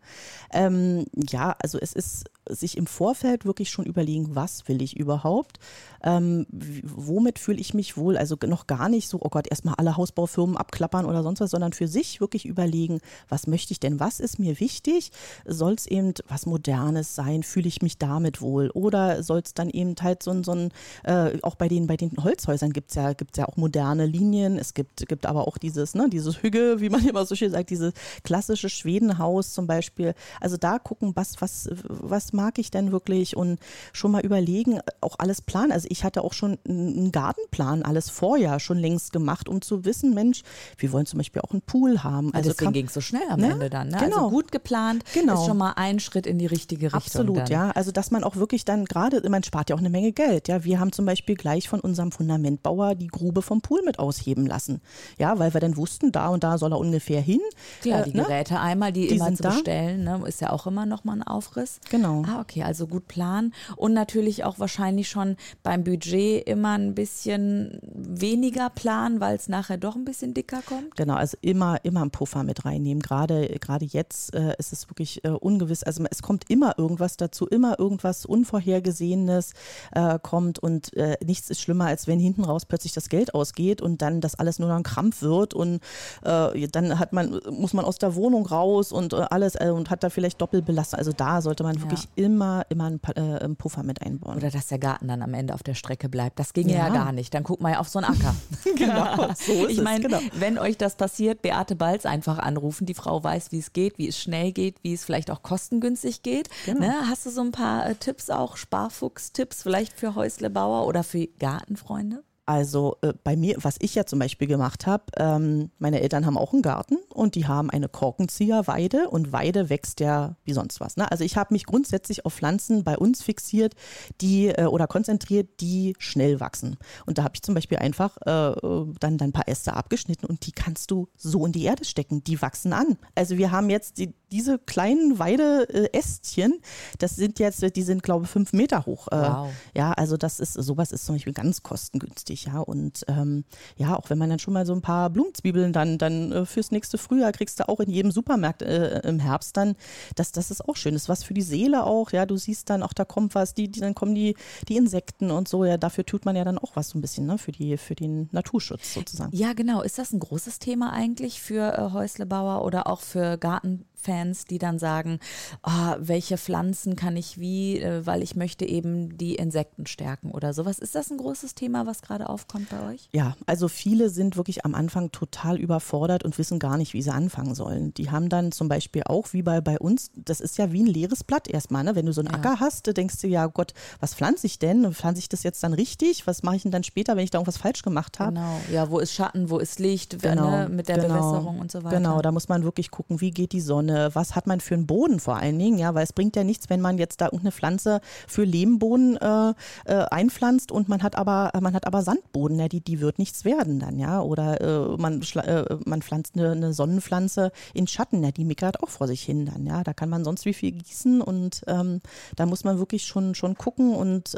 Ähm, 0.52 1.06
ja, 1.16 1.56
also 1.60 1.80
es 1.80 1.94
ist 1.94 2.26
sich 2.50 2.78
im 2.78 2.88
Vorfeld 2.88 3.46
wirklich 3.46 3.70
schon 3.70 3.86
überlegen, 3.86 4.36
was 4.36 4.68
will 4.68 4.82
ich 4.82 4.98
überhaupt? 4.98 5.60
Ähm, 6.04 6.46
womit 6.84 7.40
fühle 7.40 7.60
ich 7.60 7.74
mich 7.74 7.98
wohl? 7.98 8.18
Also 8.18 8.38
noch 8.48 8.68
gar 8.68 8.90
nicht 8.90 9.08
so, 9.08 9.20
oh 9.22 9.30
Gott, 9.30 9.48
erstmal 9.48 9.76
alle 9.76 9.98
Hausbaufirmen 9.98 10.58
abklappern 10.58 11.06
oder 11.06 11.24
sonst 11.24 11.40
was, 11.40 11.52
sondern 11.52 11.74
für 11.74 11.88
sich 11.88 12.22
wirklich 12.22 12.46
überlegen, 12.46 13.00
was 13.28 13.48
möchte 13.48 13.72
ich 13.72 13.80
denn? 13.80 14.00
Was 14.00 14.20
ist 14.20 14.38
mir 14.38 14.60
wichtig? 14.60 15.12
Soll 15.46 15.74
es 15.74 15.88
eben 15.88 16.14
was 16.28 16.46
Modernes 16.46 17.16
sein? 17.16 17.44
Fühle 17.44 17.68
ich 17.68 17.82
mich 17.82 17.98
damit 17.98 18.42
wohl? 18.42 18.70
Oder 18.72 19.24
soll 19.24 19.42
es 19.44 19.54
dann 19.54 19.70
eben 19.70 19.96
halt 20.02 20.22
so 20.22 20.32
ein, 20.32 20.44
so 20.44 20.52
ein 20.52 20.72
äh, 21.04 21.40
auch 21.42 21.56
bei 21.56 21.68
den, 21.68 21.88
bei 21.88 21.98
den 21.98 22.12
Holzhäusern 22.24 22.72
gibt 22.72 22.92
es 22.92 22.96
ja, 22.96 23.14
gibt's 23.14 23.38
ja 23.38 23.48
auch 23.48 23.58
moderne 23.58 24.06
Linien. 24.06 24.60
Es 24.60 24.74
gibt, 24.74 25.08
gibt 25.08 25.26
aber 25.26 25.48
auch 25.48 25.58
dieses, 25.58 25.96
ne, 25.96 26.08
dieses 26.10 26.44
Hügge, 26.44 26.80
wie 26.80 26.90
man 26.90 27.06
immer 27.08 27.26
so 27.26 27.36
schön 27.36 27.52
sagt, 27.52 27.72
dieses 27.72 27.94
klassische 28.24 28.70
Schwedenhaus 28.70 29.54
zum 29.54 29.66
Beispiel. 29.66 30.14
Also 30.40 30.58
da 30.58 30.78
gucken, 30.78 31.14
was, 31.16 31.42
was, 31.42 31.70
was 31.88 32.34
mag 32.36 32.60
ich 32.60 32.72
denn 32.72 32.92
wirklich 32.92 33.36
und 33.36 33.60
schon 33.94 34.12
mal 34.12 34.22
überlegen, 34.22 34.80
auch 35.02 35.16
alles 35.18 35.42
planen. 35.42 35.72
Also 35.72 35.88
ich 35.90 36.04
hatte 36.04 36.24
auch 36.24 36.34
schon 36.34 36.58
einen 36.68 37.12
Gartenplan, 37.12 37.84
alles 37.84 38.10
vorher 38.10 38.60
schon 38.60 38.78
längst 38.78 39.12
gemacht, 39.14 39.50
um 39.50 39.62
zu 39.62 39.86
wissen, 39.86 40.14
Mensch, 40.14 40.44
wir 40.78 40.92
wollen 40.92 41.06
zum 41.06 41.18
Beispiel 41.18 41.42
auch 41.42 41.52
einen 41.52 41.62
Pool 41.62 42.04
haben. 42.04 42.28
Also, 42.28 42.50
also 42.50 42.50
deswegen 42.52 42.74
ging 42.74 42.86
es 42.88 42.94
so 42.94 43.02
schnell 43.02 43.28
am 43.30 43.40
ne? 43.40 43.52
Ende 43.52 43.70
dann. 43.70 43.90
Ne? 43.90 43.98
Genau. 43.98 44.18
Also 44.18 44.30
gut 44.30 44.52
geplant 44.52 45.04
genau. 45.14 45.34
ist 45.34 45.46
schon 45.46 45.58
mal 45.58 45.74
ein 45.76 46.00
Schritt 46.00 46.28
in 46.28 46.38
die 46.38 46.46
richtige 46.46 46.88
Richtung. 46.88 47.02
Absolut, 47.02 47.38
dann. 47.38 47.48
ja. 47.48 47.72
Also 47.72 47.92
dass 47.92 48.12
man 48.12 48.24
auch 48.24 48.36
wirklich 48.36 48.66
dann 48.66 48.86
gerade, 48.86 49.28
man 49.30 49.44
spart 49.44 49.70
ja 49.70 49.76
auch 49.76 49.80
eine 49.80 49.90
Menge 49.90 50.12
Geld. 50.12 50.48
Ja, 50.48 50.64
wir 50.64 50.80
haben 50.80 50.92
zum 50.92 51.06
Beispiel 51.06 51.36
gleich 51.36 51.70
von 51.70 51.80
unserem 51.80 52.12
Fundamentbauer 52.12 52.96
die 52.96 53.08
Grube 53.08 53.42
vom 53.42 53.62
Pool 53.62 53.82
mit 53.84 54.00
ausheben 54.00 54.46
lassen. 54.46 54.82
Ja, 55.18 55.40
weil 55.40 55.54
wir 55.54 55.62
dann 55.62 55.78
wussten, 55.78 56.12
da 56.12 56.30
und 56.30 56.44
da 56.44 56.58
soll 56.58 56.74
er 56.74 56.80
ungefähr 56.80 57.22
hin. 57.22 57.42
Klar, 57.82 58.02
äh, 58.02 58.12
die 58.12 58.18
ne? 58.18 58.24
Geräte 58.24 58.60
einmal, 58.60 58.92
die, 58.92 59.08
die 59.08 59.16
immer 59.16 59.34
zu 59.34 59.44
bestellen, 59.44 60.04
ne? 60.04 60.22
ist 60.28 60.42
ja 60.42 60.52
auch 60.52 60.68
immer 60.68 60.86
noch 60.86 61.04
mal 61.04 61.14
ein 61.14 61.24
Aufriss. 61.24 61.80
Genau. 61.90 62.25
Ah, 62.28 62.42
okay, 62.42 62.64
also 62.64 62.88
gut 62.88 63.08
planen 63.08 63.54
und 63.76 63.94
natürlich 63.94 64.44
auch 64.44 64.60
wahrscheinlich 64.60 65.10
schon 65.10 65.38
beim 65.64 65.84
Budget 65.84 66.48
immer 66.48 66.78
ein 66.78 66.96
bisschen 66.96 67.80
weniger 67.84 68.70
planen, 68.70 69.20
weil 69.20 69.36
es 69.36 69.48
nachher 69.48 69.78
doch 69.78 69.96
ein 69.96 70.06
bisschen 70.06 70.34
dicker 70.34 70.62
kommt. 70.66 70.96
Genau, 70.96 71.16
also 71.16 71.38
immer, 71.42 71.84
immer 71.84 72.02
einen 72.02 72.12
Puffer 72.12 72.44
mit 72.44 72.66
reinnehmen. 72.66 73.02
Gerade, 73.02 73.48
gerade 73.60 73.86
jetzt 73.86 74.34
äh, 74.34 74.56
ist 74.58 74.74
es 74.74 74.90
wirklich 74.90 75.24
äh, 75.24 75.30
ungewiss. 75.30 75.84
Also 75.84 76.04
es 76.10 76.22
kommt 76.22 76.50
immer 76.50 76.78
irgendwas 76.78 77.18
dazu, 77.18 77.48
immer 77.48 77.80
irgendwas 77.80 78.26
Unvorhergesehenes 78.26 79.54
äh, 79.92 80.20
kommt 80.22 80.60
und 80.60 80.94
äh, 80.94 81.18
nichts 81.24 81.50
ist 81.50 81.62
schlimmer, 81.62 81.86
als 81.86 82.08
wenn 82.08 82.20
hinten 82.20 82.44
raus 82.44 82.66
plötzlich 82.66 82.94
das 82.94 83.10
Geld 83.10 83.34
ausgeht 83.34 83.82
und 83.82 84.02
dann 84.02 84.22
das 84.22 84.36
alles 84.36 84.60
nur 84.60 84.70
noch 84.70 84.76
ein 84.76 84.84
Krampf 84.84 85.22
wird 85.22 85.54
und 85.54 85.82
äh, 86.24 86.68
dann 86.68 87.00
hat 87.00 87.14
man, 87.14 87.40
muss 87.52 87.74
man 87.74 87.86
aus 87.86 87.98
der 87.98 88.16
Wohnung 88.16 88.46
raus 88.46 88.92
und 88.92 89.14
äh, 89.14 89.18
alles 89.30 89.56
und 89.56 89.90
hat 89.90 90.04
da 90.04 90.10
vielleicht 90.10 90.42
Doppelbelastung. 90.42 90.98
Also 90.98 91.12
da 91.12 91.42
sollte 91.42 91.64
man 91.64 91.80
wirklich 91.82 92.04
ja. 92.04 92.15
Immer, 92.16 92.66
immer 92.70 92.86
einen, 92.86 93.00
einen, 93.16 93.56
Puffer 93.56 93.84
mit 93.84 94.02
einbauen. 94.02 94.38
Oder 94.38 94.50
dass 94.50 94.68
der 94.68 94.80
Garten 94.80 95.08
dann 95.08 95.22
am 95.22 95.34
Ende 95.34 95.54
auf 95.54 95.64
der 95.64 95.74
Strecke 95.74 96.10
bleibt. 96.10 96.40
Das 96.40 96.54
ging 96.54 96.70
ja, 96.70 96.88
ja 96.88 96.90
gar 96.90 97.12
nicht. 97.12 97.34
Dann 97.34 97.44
guck 97.44 97.62
mal 97.62 97.76
auf 97.76 97.88
so 97.88 98.00
einen 98.00 98.14
Acker. 98.14 98.36
genau, 98.76 99.34
so 99.36 99.66
ist 99.66 99.72
ich 99.72 99.82
meine, 99.82 100.02
genau. 100.02 100.20
wenn 100.34 100.58
euch 100.58 100.78
das 100.78 100.96
passiert, 100.96 101.42
Beate 101.42 101.76
Balz 101.76 102.06
einfach 102.06 102.40
anrufen. 102.40 102.86
Die 102.86 102.94
Frau 102.94 103.24
weiß, 103.24 103.52
wie 103.52 103.60
es 103.60 103.74
geht, 103.74 103.98
wie 103.98 104.08
es 104.08 104.20
schnell 104.20 104.52
geht, 104.52 104.78
wie 104.84 104.94
es 104.94 105.04
vielleicht 105.04 105.32
auch 105.32 105.44
kostengünstig 105.44 106.24
geht. 106.24 106.50
Genau. 106.66 106.80
Ne? 106.80 106.94
Hast 107.08 107.26
du 107.26 107.30
so 107.30 107.42
ein 107.42 107.52
paar 107.52 107.88
äh, 107.90 107.96
Tipps 107.96 108.30
auch, 108.30 108.58
Sparfuchs-Tipps 108.58 109.64
vielleicht 109.64 109.94
für 109.94 110.16
Häuslebauer 110.16 110.88
oder 110.88 111.04
für 111.04 111.28
Gartenfreunde? 111.40 112.24
Also 112.46 112.98
äh, 113.02 113.14
bei 113.24 113.36
mir, 113.36 113.56
was 113.62 113.76
ich 113.80 113.96
ja 113.96 114.06
zum 114.06 114.20
Beispiel 114.20 114.48
gemacht 114.48 114.86
habe, 114.86 115.06
ähm, 115.18 115.72
meine 115.80 116.02
Eltern 116.02 116.26
haben 116.26 116.38
auch 116.38 116.54
einen 116.54 116.62
Garten 116.62 116.98
und 117.10 117.36
die 117.36 117.48
haben 117.48 117.72
eine 117.72 117.90
Korkenzieherweide 117.90 119.10
und 119.10 119.32
Weide 119.32 119.70
wächst 119.70 120.00
ja 120.00 120.36
wie 120.44 120.54
sonst 120.54 120.80
was. 120.80 120.96
Ne? 120.96 121.10
Also 121.10 121.24
ich 121.24 121.38
habe 121.38 121.54
mich 121.54 121.66
grundsätzlich 121.66 122.26
auf 122.26 122.34
Pflanzen 122.34 122.84
bei 122.84 122.98
uns 122.98 123.24
fixiert, 123.24 123.74
die 124.22 124.50
äh, 124.50 124.66
oder 124.66 124.86
konzentriert, 124.86 125.60
die 125.60 125.96
schnell 125.98 126.40
wachsen. 126.40 126.78
Und 127.08 127.18
da 127.18 127.24
habe 127.24 127.36
ich 127.36 127.42
zum 127.42 127.56
Beispiel 127.56 127.80
einfach 127.80 128.18
äh, 128.18 128.56
dann, 129.00 129.18
dann 129.18 129.30
ein 129.30 129.34
paar 129.34 129.48
Äste 129.48 129.74
abgeschnitten 129.74 130.28
und 130.28 130.46
die 130.46 130.52
kannst 130.52 130.92
du 130.92 131.08
so 131.18 131.46
in 131.48 131.52
die 131.52 131.64
Erde 131.64 131.84
stecken. 131.84 132.24
Die 132.24 132.42
wachsen 132.42 132.74
an. 132.74 132.98
Also 133.16 133.38
wir 133.38 133.50
haben 133.50 133.72
jetzt 133.72 133.98
die, 133.98 134.14
diese 134.36 134.60
kleinen 134.60 135.18
Weideästchen, 135.18 136.60
das 137.00 137.16
sind 137.16 137.40
jetzt, 137.40 137.64
die 137.76 137.84
sind 137.84 138.04
glaube 138.04 138.26
ich 138.26 138.30
fünf 138.30 138.52
Meter 138.52 138.86
hoch. 138.86 139.08
Äh, 139.08 139.16
wow. 139.16 139.50
Ja, 139.74 139.94
also 139.94 140.18
das 140.18 140.42
ist, 140.42 140.54
sowas 140.54 140.92
ist 140.92 141.06
zum 141.06 141.16
Beispiel 141.16 141.32
ganz 141.32 141.64
kostengünstig, 141.64 142.46
ja. 142.46 142.60
Und 142.60 143.06
ähm, 143.08 143.46
ja, 143.78 143.96
auch 143.96 144.10
wenn 144.10 144.18
man 144.18 144.30
dann 144.30 144.40
schon 144.40 144.54
mal 144.54 144.66
so 144.66 144.74
ein 144.74 144.82
paar 144.82 145.10
Blumenzwiebeln 145.10 145.72
dann, 145.72 145.98
dann 145.98 146.34
äh, 146.34 146.46
fürs 146.46 146.72
nächste 146.72 146.98
Frühjahr 146.98 147.32
kriegst 147.32 147.62
du 147.62 147.70
auch 147.70 147.80
in 147.80 147.90
jedem 147.90 148.12
Supermarkt 148.12 148.62
äh, 148.62 149.00
im 149.08 149.20
Herbst 149.20 149.56
dann, 149.56 149.76
das, 150.16 150.34
das 150.34 150.52
ist 150.52 150.68
auch 150.68 150.76
schön. 150.76 150.94
Das 150.94 151.04
ist 151.04 151.10
was 151.10 151.24
für 151.24 151.34
die 151.34 151.42
Seele 151.42 151.86
auch, 151.86 152.12
ja. 152.12 152.26
Du 152.26 152.36
siehst 152.36 152.70
dann 152.70 152.84
auch, 152.84 152.92
da 152.92 153.06
kommt 153.06 153.36
was, 153.36 153.54
die, 153.54 153.70
die 153.70 153.80
dann 153.80 153.96
kommen 153.96 154.16
die, 154.16 154.36
die 154.68 154.76
Insekten 154.76 155.32
und 155.32 155.48
so, 155.48 155.64
ja, 155.64 155.78
dafür 155.78 156.06
tut 156.06 156.26
man 156.26 156.36
ja 156.36 156.44
dann 156.44 156.58
auch 156.58 156.76
was 156.76 156.90
so 156.90 156.98
ein 156.98 157.02
bisschen, 157.02 157.26
ne, 157.26 157.38
für 157.38 157.54
die, 157.54 157.78
für 157.78 157.96
den 157.96 158.28
Naturschutz 158.34 158.94
sozusagen. 158.94 159.34
Ja, 159.34 159.54
genau. 159.54 159.82
Ist 159.82 159.98
das 159.98 160.12
ein 160.12 160.20
großes 160.20 160.60
Thema 160.60 160.92
eigentlich 160.92 161.40
für 161.40 161.78
äh, 161.78 161.94
Häuslebauer 161.94 162.66
oder 162.66 162.88
auch 162.88 163.00
für 163.00 163.38
Garten? 163.38 163.86
Fans, 164.06 164.46
die 164.46 164.60
dann 164.60 164.80
sagen, 164.80 165.20
oh, 165.64 165.96
welche 166.00 166.38
Pflanzen 166.38 166.96
kann 166.96 167.18
ich 167.18 167.40
wie, 167.40 167.80
äh, 167.80 168.06
weil 168.06 168.22
ich 168.22 168.36
möchte 168.36 168.66
eben 168.66 169.18
die 169.18 169.36
Insekten 169.36 169.88
stärken 169.88 170.32
oder 170.32 170.54
sowas. 170.54 170.80
Ist 170.80 170.96
das 170.96 171.10
ein 171.10 171.18
großes 171.18 171.56
Thema, 171.56 171.86
was 171.86 172.02
gerade 172.02 172.30
aufkommt 172.30 172.70
bei 172.70 172.94
euch? 172.94 173.10
Ja, 173.14 173.36
also 173.46 173.68
viele 173.68 174.10
sind 174.10 174.38
wirklich 174.38 174.66
am 174.66 174.76
Anfang 174.76 175.12
total 175.12 175.58
überfordert 175.60 176.24
und 176.24 176.38
wissen 176.38 176.60
gar 176.60 176.78
nicht, 176.78 176.94
wie 176.94 177.02
sie 177.02 177.12
anfangen 177.12 177.56
sollen. 177.56 177.94
Die 177.96 178.12
haben 178.12 178.30
dann 178.30 178.52
zum 178.52 178.70
Beispiel 178.70 179.04
auch, 179.06 179.34
wie 179.34 179.42
bei, 179.42 179.62
bei 179.62 179.80
uns, 179.80 180.12
das 180.16 180.40
ist 180.40 180.58
ja 180.58 180.72
wie 180.72 180.84
ein 180.84 180.88
leeres 180.88 181.24
Blatt 181.24 181.48
erstmal. 181.48 181.84
Ne? 181.84 181.96
Wenn 181.96 182.06
du 182.06 182.14
so 182.14 182.22
einen 182.22 182.32
ja. 182.32 182.36
Acker 182.36 182.60
hast, 182.60 182.96
denkst 182.96 183.20
du 183.22 183.28
ja, 183.28 183.48
Gott, 183.48 183.74
was 184.00 184.14
pflanze 184.14 184.46
ich 184.46 184.60
denn? 184.60 184.94
Pflanze 184.94 185.20
ich 185.20 185.30
das 185.30 185.44
jetzt 185.44 185.64
dann 185.64 185.74
richtig? 185.74 186.28
Was 186.28 186.44
mache 186.44 186.58
ich 186.58 186.62
denn 186.62 186.72
dann 186.72 186.84
später, 186.84 187.16
wenn 187.16 187.24
ich 187.24 187.32
da 187.32 187.40
irgendwas 187.40 187.58
falsch 187.58 187.82
gemacht 187.82 188.20
habe? 188.20 188.34
Genau, 188.34 188.60
ja, 188.72 188.90
wo 188.92 189.00
ist 189.00 189.14
Schatten, 189.14 189.50
wo 189.50 189.58
ist 189.58 189.80
Licht, 189.80 190.22
genau. 190.22 190.50
ne? 190.50 190.70
mit 190.70 190.88
der 190.88 190.98
genau. 190.98 191.08
Bewässerung 191.08 191.60
und 191.60 191.72
so 191.72 191.84
weiter. 191.84 191.98
Genau, 191.98 192.22
da 192.22 192.32
muss 192.32 192.48
man 192.48 192.64
wirklich 192.64 192.92
gucken, 192.92 193.22
wie 193.22 193.32
geht 193.32 193.52
die 193.52 193.62
Sonne, 193.62 193.95
was 194.14 194.36
hat 194.36 194.48
man 194.48 194.60
für 194.60 194.76
einen 194.76 194.88
Boden 194.88 195.20
vor 195.20 195.38
allen 195.38 195.58
Dingen, 195.58 195.78
ja, 195.78 195.94
weil 195.94 196.04
es 196.04 196.14
bringt 196.14 196.36
ja 196.36 196.44
nichts, 196.44 196.70
wenn 196.70 196.82
man 196.82 196.98
jetzt 196.98 197.22
da 197.22 197.26
irgendeine 197.26 197.52
Pflanze 197.52 198.02
für 198.28 198.44
Lehmboden 198.44 199.18
äh, 199.18 199.54
äh, 199.86 200.06
einpflanzt 200.12 200.72
und 200.72 200.90
man 200.90 201.04
hat 201.04 201.16
aber, 201.16 201.52
man 201.60 201.74
hat 201.74 201.88
aber 201.88 202.02
Sandboden, 202.02 202.60
ja, 202.60 202.68
die, 202.68 202.82
die 202.82 203.00
wird 203.00 203.20
nichts 203.20 203.46
werden 203.46 203.80
dann, 203.80 204.00
ja. 204.00 204.22
Oder 204.22 204.62
äh, 204.62 204.98
man, 204.98 205.22
äh, 205.22 205.78
man 205.86 206.02
pflanzt 206.02 206.36
eine, 206.36 206.52
eine, 206.52 206.74
Sonnenpflanze 206.74 207.52
in 207.74 207.88
Schatten, 207.88 208.24
ja, 208.24 208.32
die 208.32 208.46
mickert 208.46 208.82
auch 208.84 208.90
vor 208.90 209.08
sich 209.08 209.22
hin 209.22 209.46
dann, 209.46 209.66
ja. 209.66 209.84
Da 209.84 209.94
kann 209.94 210.10
man 210.10 210.24
sonst 210.24 210.46
wie 210.46 210.54
viel 210.54 210.72
gießen 210.72 211.22
und 211.22 211.62
ähm, 211.68 212.02
da 212.36 212.46
muss 212.46 212.64
man 212.64 212.80
wirklich 212.80 213.06
schon, 213.06 213.36
schon 213.36 213.56
gucken 213.56 213.94
und 213.96 214.36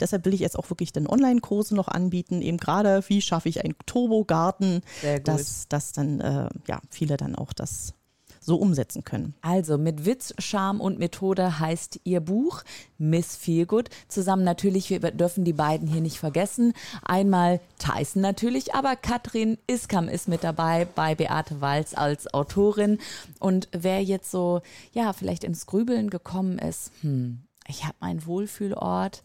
deshalb 0.00 0.24
will 0.24 0.34
ich 0.34 0.40
jetzt 0.40 0.58
auch 0.58 0.68
wirklich 0.70 0.92
den 0.92 1.06
Online-Kurse 1.06 1.74
noch 1.74 1.88
anbieten, 1.88 2.42
eben 2.42 2.56
gerade, 2.56 3.02
wie 3.08 3.22
schaffe 3.22 3.48
ich 3.48 3.64
einen 3.64 3.74
Turbogarten, 3.86 4.82
dass, 5.24 5.68
dass 5.68 5.92
dann 5.92 6.50
ja 6.66 6.80
viele 6.90 7.16
dann 7.16 7.34
auch 7.34 7.52
das 7.52 7.94
so 8.40 8.56
umsetzen 8.56 9.04
können. 9.04 9.34
Also 9.42 9.78
mit 9.78 10.06
Witz, 10.06 10.34
Charme 10.38 10.80
und 10.80 10.98
Methode 10.98 11.60
heißt 11.60 12.00
ihr 12.04 12.20
Buch 12.20 12.62
Miss 12.98 13.36
Feelgood. 13.36 13.90
Zusammen 14.08 14.44
natürlich, 14.44 14.90
wir 14.90 14.98
dürfen 14.98 15.44
die 15.44 15.52
beiden 15.52 15.86
hier 15.86 16.00
nicht 16.00 16.18
vergessen. 16.18 16.72
Einmal 17.02 17.60
Tyson 17.78 18.22
natürlich, 18.22 18.74
aber 18.74 18.96
Katrin 18.96 19.58
Iskam 19.66 20.08
ist 20.08 20.26
mit 20.26 20.42
dabei 20.42 20.86
bei 20.94 21.14
Beate 21.14 21.60
Walz 21.60 21.94
als 21.94 22.32
Autorin. 22.32 22.98
Und 23.38 23.68
wer 23.72 24.02
jetzt 24.02 24.30
so, 24.30 24.62
ja, 24.92 25.12
vielleicht 25.12 25.44
ins 25.44 25.66
Grübeln 25.66 26.10
gekommen 26.10 26.58
ist, 26.58 26.92
hm, 27.02 27.42
ich 27.68 27.84
habe 27.84 27.94
meinen 28.00 28.26
Wohlfühlort 28.26 29.22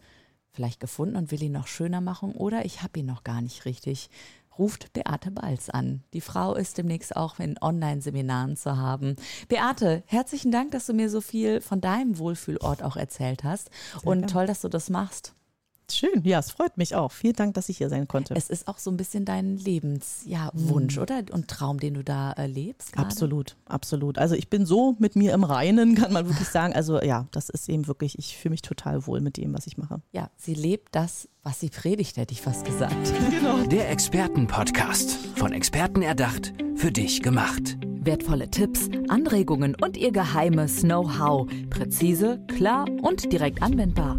vielleicht 0.52 0.80
gefunden 0.80 1.16
und 1.16 1.30
will 1.30 1.42
ihn 1.42 1.52
noch 1.52 1.66
schöner 1.66 2.00
machen 2.00 2.32
oder 2.32 2.64
ich 2.64 2.82
habe 2.82 3.00
ihn 3.00 3.06
noch 3.06 3.24
gar 3.24 3.42
nicht 3.42 3.66
richtig 3.66 4.08
ruft 4.58 4.92
Beate 4.92 5.30
Balz 5.30 5.68
an. 5.68 6.02
Die 6.12 6.20
Frau 6.20 6.54
ist 6.54 6.78
demnächst 6.78 7.16
auch 7.16 7.38
in 7.38 7.56
Online-Seminaren 7.60 8.56
zu 8.56 8.76
haben. 8.76 9.16
Beate, 9.48 10.02
herzlichen 10.06 10.50
Dank, 10.50 10.70
dass 10.72 10.86
du 10.86 10.94
mir 10.94 11.10
so 11.10 11.20
viel 11.20 11.60
von 11.60 11.80
deinem 11.80 12.18
Wohlfühlort 12.18 12.82
auch 12.82 12.96
erzählt 12.96 13.44
hast. 13.44 13.70
Sehr 13.92 14.06
und 14.10 14.30
toll, 14.30 14.46
dass 14.46 14.60
du 14.60 14.68
das 14.68 14.90
machst. 14.90 15.34
Schön, 15.90 16.22
ja, 16.24 16.40
es 16.40 16.50
freut 16.50 16.76
mich 16.76 16.94
auch. 16.94 17.12
Vielen 17.12 17.34
Dank, 17.34 17.54
dass 17.54 17.68
ich 17.68 17.78
hier 17.78 17.88
sein 17.88 18.08
konnte. 18.08 18.34
Es 18.34 18.50
ist 18.50 18.66
auch 18.66 18.78
so 18.78 18.90
ein 18.90 18.96
bisschen 18.96 19.24
dein 19.24 19.56
Lebenswunsch, 19.56 20.26
ja, 20.26 20.50
mhm. 20.52 21.02
oder? 21.02 21.22
Und 21.32 21.48
Traum, 21.48 21.78
den 21.78 21.94
du 21.94 22.02
da 22.02 22.32
erlebst. 22.32 22.92
Grade? 22.92 23.06
Absolut, 23.06 23.56
absolut. 23.66 24.18
Also 24.18 24.34
ich 24.34 24.50
bin 24.50 24.66
so 24.66 24.96
mit 24.98 25.14
mir 25.14 25.32
im 25.32 25.44
Reinen, 25.44 25.94
kann 25.96 26.12
man 26.12 26.26
wirklich 26.28 26.48
sagen. 26.48 26.74
Also 26.74 27.00
ja, 27.00 27.28
das 27.30 27.48
ist 27.48 27.68
eben 27.68 27.86
wirklich, 27.86 28.18
ich 28.18 28.36
fühle 28.36 28.50
mich 28.50 28.62
total 28.62 29.06
wohl 29.06 29.20
mit 29.20 29.36
dem, 29.36 29.54
was 29.54 29.66
ich 29.66 29.78
mache. 29.78 30.00
Ja, 30.12 30.30
sie 30.36 30.54
lebt 30.54 30.94
das, 30.94 31.28
was 31.42 31.60
sie 31.60 31.70
predigt, 31.70 32.16
hätte 32.16 32.32
ich 32.32 32.42
fast 32.42 32.64
gesagt. 32.64 32.94
Genau. 33.36 33.66
Der 33.66 33.90
Expertenpodcast. 33.90 35.10
Von 35.36 35.52
Experten 35.52 36.00
erdacht, 36.00 36.54
für 36.74 36.90
dich 36.90 37.22
gemacht. 37.22 37.76
Wertvolle 37.82 38.50
Tipps, 38.50 38.88
Anregungen 39.08 39.76
und 39.82 39.96
ihr 39.96 40.10
geheimes 40.10 40.80
Know-how. 40.80 41.48
Präzise, 41.68 42.40
klar 42.56 42.86
und 43.02 43.30
direkt 43.32 43.62
anwendbar. 43.62 44.18